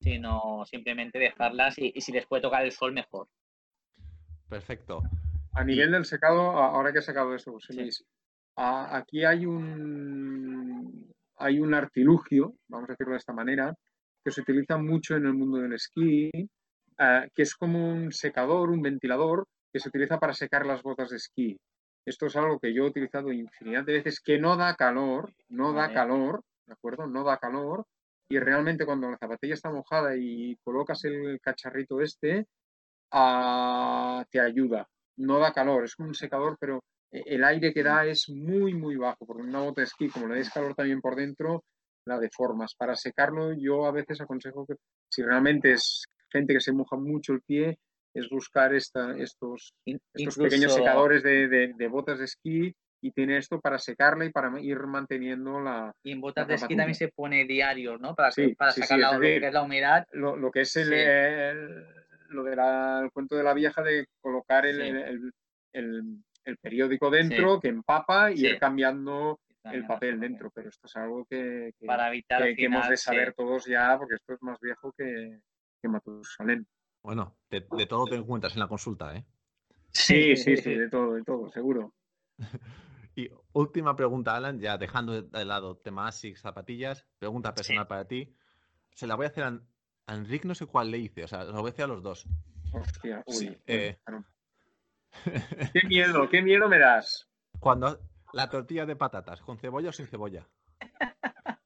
[0.00, 3.28] sino simplemente dejarlas y, y si les puede tocar el sol, mejor.
[4.48, 5.02] perfecto.
[5.54, 8.04] A nivel del secado, ahora que he sacado eso, José Sí.
[8.56, 13.74] A- aquí hay un, hay un artilugio, vamos a decirlo de esta manera,
[14.24, 18.70] que se utiliza mucho en el mundo del esquí, eh, que es como un secador,
[18.70, 21.56] un ventilador, que se utiliza para secar las botas de esquí.
[22.04, 25.72] Esto es algo que yo he utilizado infinidad de veces, que no da calor, no
[25.72, 27.06] da calor, ¿de acuerdo?
[27.06, 27.86] No da calor.
[28.28, 32.46] Y realmente cuando la zapatilla está mojada y colocas el cacharrito este,
[33.12, 34.88] ah, te ayuda.
[35.16, 36.82] No da calor, es un secador, pero
[37.12, 40.28] eh, el aire que da es muy, muy bajo, porque una bota de esquí, como
[40.28, 41.64] le des calor también por dentro,
[42.06, 42.74] la deformas.
[42.74, 44.74] Para secarlo, yo a veces aconsejo que
[45.08, 47.78] si realmente es gente que se moja mucho el pie,
[48.14, 53.60] es buscar esta, estos, estos pequeños secadores de, de, botas de esquí y tiene esto
[53.60, 55.92] para secarla y para ir manteniendo la.
[56.02, 58.14] Y en botas de esquí también se pone diario, ¿no?
[58.14, 60.06] Para, para sacar la, lo que es la humedad.
[60.12, 61.86] Lo, que es el,
[62.28, 65.32] lo del cuento de la vieja de colocar el,
[66.44, 71.24] el periódico dentro que empapa y ir cambiando el papel dentro, pero esto es algo
[71.24, 75.38] que, Para evitar que, hemos de saber todos ya, porque esto es más viejo que,
[75.80, 76.66] que Matusalén.
[77.02, 79.24] Bueno, de, todo te encuentras en la consulta, ¿eh?
[79.90, 81.92] Sí, sí, sí, de todo, de todo, seguro.
[83.16, 88.34] y última pregunta, Alan, ya dejando de lado tema ASICS, zapatillas, pregunta personal para ti.
[88.94, 89.60] Se la voy a hacer a,
[90.08, 92.26] Enrique, no sé cuál le hice, o sea, lo voy a hacer a los dos.
[92.72, 93.58] Hostia, uy.
[93.66, 93.98] Eh,
[95.72, 97.28] qué miedo, qué miedo me das.
[97.58, 98.00] Cuando
[98.32, 100.48] la tortilla de patatas, ¿con cebolla o sin cebolla?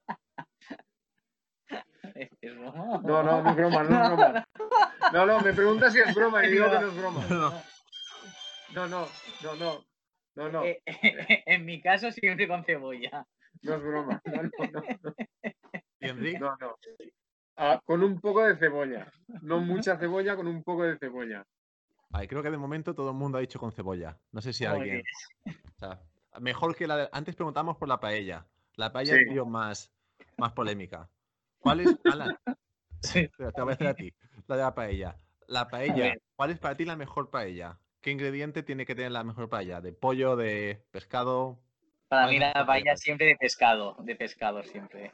[2.43, 4.45] No, no, no es broma, no es broma.
[5.13, 7.25] No, no, me preguntas si es broma y digo que no es broma.
[8.75, 9.09] No, no,
[9.43, 9.87] no, no.
[10.35, 10.65] No, no.
[10.65, 10.83] Eh,
[11.47, 13.27] en mi caso siempre con cebolla.
[13.63, 14.21] No es broma.
[14.25, 15.15] No, no, no.
[16.01, 16.39] ¿Y Enrique?
[16.39, 16.77] No, no.
[17.57, 19.11] Ah, con un poco de cebolla.
[19.41, 21.47] No mucha cebolla, con un poco de cebolla.
[22.13, 24.19] Ay, creo que de momento todo el mundo ha dicho con cebolla.
[24.31, 25.03] No sé si alguien.
[25.47, 26.03] O sea,
[26.41, 27.09] mejor que la de...
[27.13, 28.47] Antes preguntamos por la paella.
[28.75, 29.91] La paella es más,
[30.37, 31.09] más polémica.
[31.59, 32.39] ¿Cuál es, Alan?
[33.01, 33.29] Sí.
[33.29, 34.13] Te voy a hacer a ti.
[34.47, 35.17] La de la paella.
[35.47, 36.15] La paella.
[36.35, 37.79] ¿Cuál es para ti la mejor paella?
[38.01, 39.81] ¿Qué ingrediente tiene que tener la mejor paella?
[39.81, 41.61] ¿De pollo, de pescado?
[42.09, 43.97] Para mí la paella siempre de pescado.
[44.01, 45.13] De pescado siempre.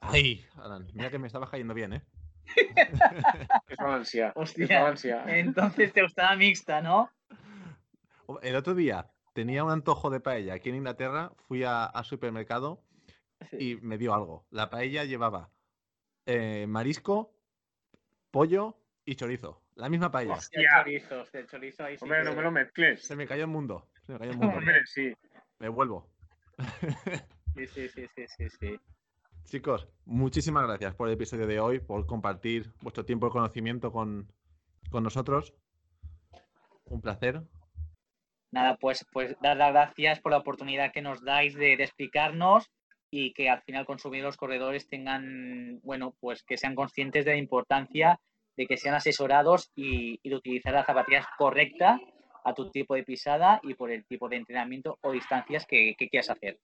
[0.00, 2.02] Ay, Alan, mira que me estaba cayendo bien, ¿eh?
[3.68, 4.32] es Valencia.
[4.36, 4.94] Hostia.
[5.26, 7.10] Entonces te gustaba mixta, ¿no?
[8.42, 12.82] El otro día tenía un antojo de paella aquí en Inglaterra, fui al supermercado
[13.52, 14.46] y me dio algo.
[14.50, 15.50] La paella llevaba
[16.26, 17.34] eh, marisco,
[18.30, 19.62] pollo y chorizo.
[19.74, 20.34] La misma paella.
[20.34, 23.02] Hostia, chorizo, chorizo ahí Hombre, no me lo mezcles.
[23.02, 23.88] Se me cayó el mundo.
[24.02, 24.58] Se me cayó el mundo.
[24.58, 25.12] Hombre, sí.
[25.58, 26.08] Me vuelvo.
[27.54, 28.80] sí, sí, sí, sí, sí.
[29.44, 34.30] Chicos, muchísimas gracias por el episodio de hoy, por compartir vuestro tiempo de conocimiento con,
[34.90, 35.54] con nosotros.
[36.84, 37.42] Un placer.
[38.52, 42.70] Nada, pues, pues dar las gracias por la oportunidad que nos dais de, explicarnos
[43.10, 47.36] y que al final consumir los corredores tengan, bueno, pues que sean conscientes de la
[47.38, 48.20] importancia
[48.56, 52.00] de que sean asesorados y, de utilizar las zapatillas correctas
[52.44, 56.30] a tu tipo de pisada y por el tipo de entrenamiento o distancias que quieras
[56.30, 56.58] hacer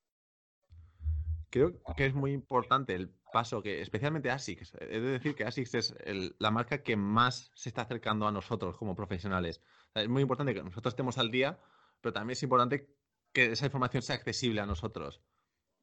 [1.51, 5.75] creo que es muy importante el paso que, especialmente ASICS, he de decir que ASICS
[5.75, 5.95] es
[6.39, 9.63] la marca que más se está acercando a nosotros como profesionales.
[9.95, 11.59] es muy importante que nosotros estemos al día,
[12.01, 12.91] pero también es importante
[13.33, 15.23] que esa información sea accesible a nosotros.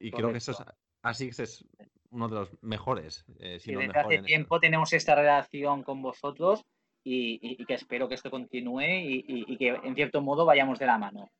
[0.03, 0.57] Y creo que eso es,
[1.01, 1.65] ASICS es
[2.09, 3.25] uno de los mejores.
[3.39, 6.63] Eh, desde hace tiempo tenemos esta relación con vosotros
[7.03, 11.31] y, que espero que esto continúe y que en cierto modo vayamos de la mano.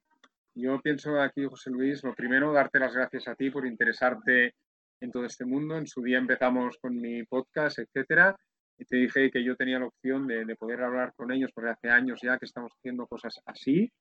[0.55, 4.53] Yo pienso aquí, José Luis, lo primero, darte las gracias a ti por interesarte
[5.01, 5.75] en todo este mundo.
[5.75, 8.35] En su día empezamos con mi podcast, etcétera,
[8.77, 11.89] y te dije que yo tenía la opción de, poder hablar con ellos, porque hace
[11.89, 13.91] años ya que estamos haciendo cosas así.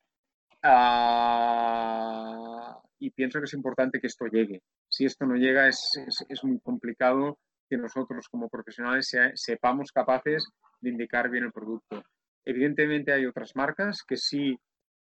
[2.99, 4.63] Y pienso que es importante que esto llegue.
[4.89, 5.91] Si esto no llega, es,
[6.29, 7.39] es, muy complicado
[7.69, 10.47] que nosotros como profesionales sepamos capaces
[10.81, 12.03] de indicar bien el producto.
[12.45, 14.57] Evidentemente hay otras marcas que sí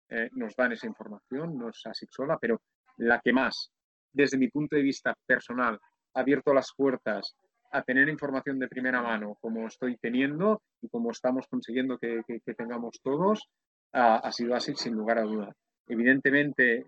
[0.10, 2.62] eh, nos dan esa información, no es ASIC sola, pero
[2.98, 3.72] la que más,
[4.14, 5.80] desde mi punto de vista personal,
[6.14, 7.36] ha abierto las puertas
[7.72, 12.22] a tener información de primera mano, como estoy teniendo y como estamos consiguiendo que,
[12.56, 13.50] tengamos todos,
[13.96, 15.56] ha, sido ASIC sin lugar a duda.
[15.88, 16.84] Evidentemente,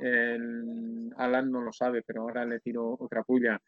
[1.17, 3.59] Alan no lo sabe, pero ahora le tiro otra puya.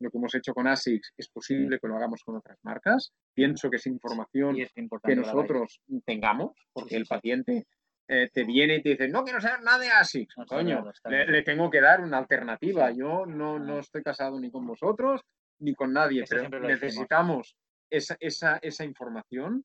[0.00, 3.12] Lo que hemos hecho con ASICS es posible que lo hagamos con otras marcas.
[3.34, 7.66] Pienso que es información que nosotros tengamos, porque el paciente
[8.06, 10.34] eh, te viene y te dice, no quiero saber nada de ASICS.
[10.48, 12.90] Coño, le, tengo que dar una alternativa.
[12.90, 15.20] Yo no, no estoy casado ni con vosotros
[15.60, 17.56] ni con nadie, pero necesitamos
[17.90, 19.64] esa, esa, esa, información,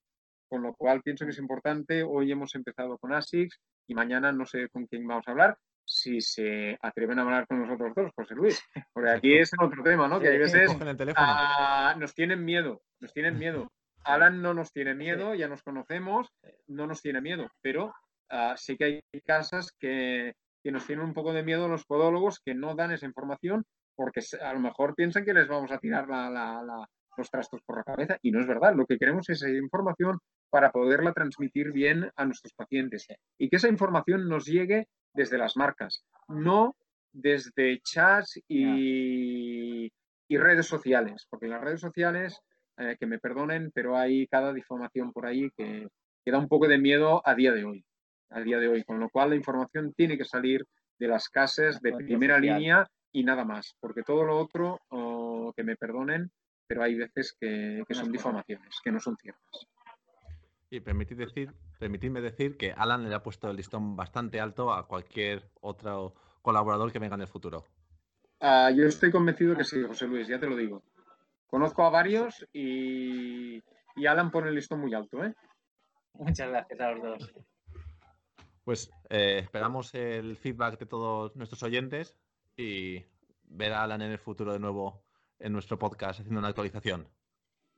[0.54, 2.04] con lo cual pienso que es importante.
[2.04, 5.58] Hoy hemos empezado con ASICS y mañana no sé con quién vamos a hablar.
[5.84, 8.62] Si se atreven a hablar con nosotros dos, José Luis.
[8.94, 10.20] Porque aquí es otro tema, ¿no?
[10.20, 10.70] que hay veces
[11.16, 13.72] ah, nos tienen miedo, nos tienen miedo.
[14.06, 16.30] Alan no nos tiene miedo, ya nos conocemos,
[16.68, 17.94] no nos tiene miedo, pero
[18.36, 22.56] Ah, sí que hay casas que, nos tienen un poco de miedo los podólogos que
[22.56, 23.64] no dan esa información
[23.96, 26.08] porque a lo mejor piensan que les vamos a tirar
[27.16, 28.74] los trastos por la cabeza y no es verdad.
[28.76, 30.18] Lo que queremos es esa información
[30.54, 33.08] para poderla transmitir bien a nuestros pacientes
[33.40, 36.76] y que esa información nos llegue desde las marcas, no
[37.12, 39.92] desde chats y,
[40.28, 42.40] y redes sociales, porque en las redes sociales,
[42.78, 45.88] eh, que me perdonen, pero hay cada difamación por ahí que,
[46.24, 47.84] que da un poco de miedo a día de hoy,
[48.30, 50.68] a día de hoy, con lo cual la información tiene que salir
[51.00, 55.64] de las casas de primera línea y nada más, porque todo lo otro, oh, que
[55.64, 56.30] me perdonen,
[56.68, 59.68] pero hay veces que, que son difamaciones, que no son ciertas.
[60.74, 64.88] Y permitid decir, permitidme decir que Alan le ha puesto el listón bastante alto a
[64.88, 67.64] cualquier otro colaborador que venga en el futuro.
[68.40, 70.82] Ah, yo estoy convencido que sí, José Luis, ya te lo digo.
[71.46, 73.62] Conozco a varios y,
[73.96, 75.36] y Alan pone el listón muy alto, ¿eh?
[76.14, 77.34] Muchas gracias a los dos.
[78.64, 82.16] Pues eh, esperamos el feedback de todos nuestros oyentes
[82.58, 83.06] y
[83.44, 85.04] ver a Alan en el futuro de nuevo
[85.38, 87.08] en nuestro podcast haciendo una actualización.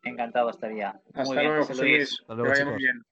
[0.06, 0.90] Encantado estaría.
[0.90, 1.98] Hasta Muy bien, luego, José José Luis.
[1.98, 2.20] Luis.
[2.22, 3.04] Hasta Que luego, vaya muy bien.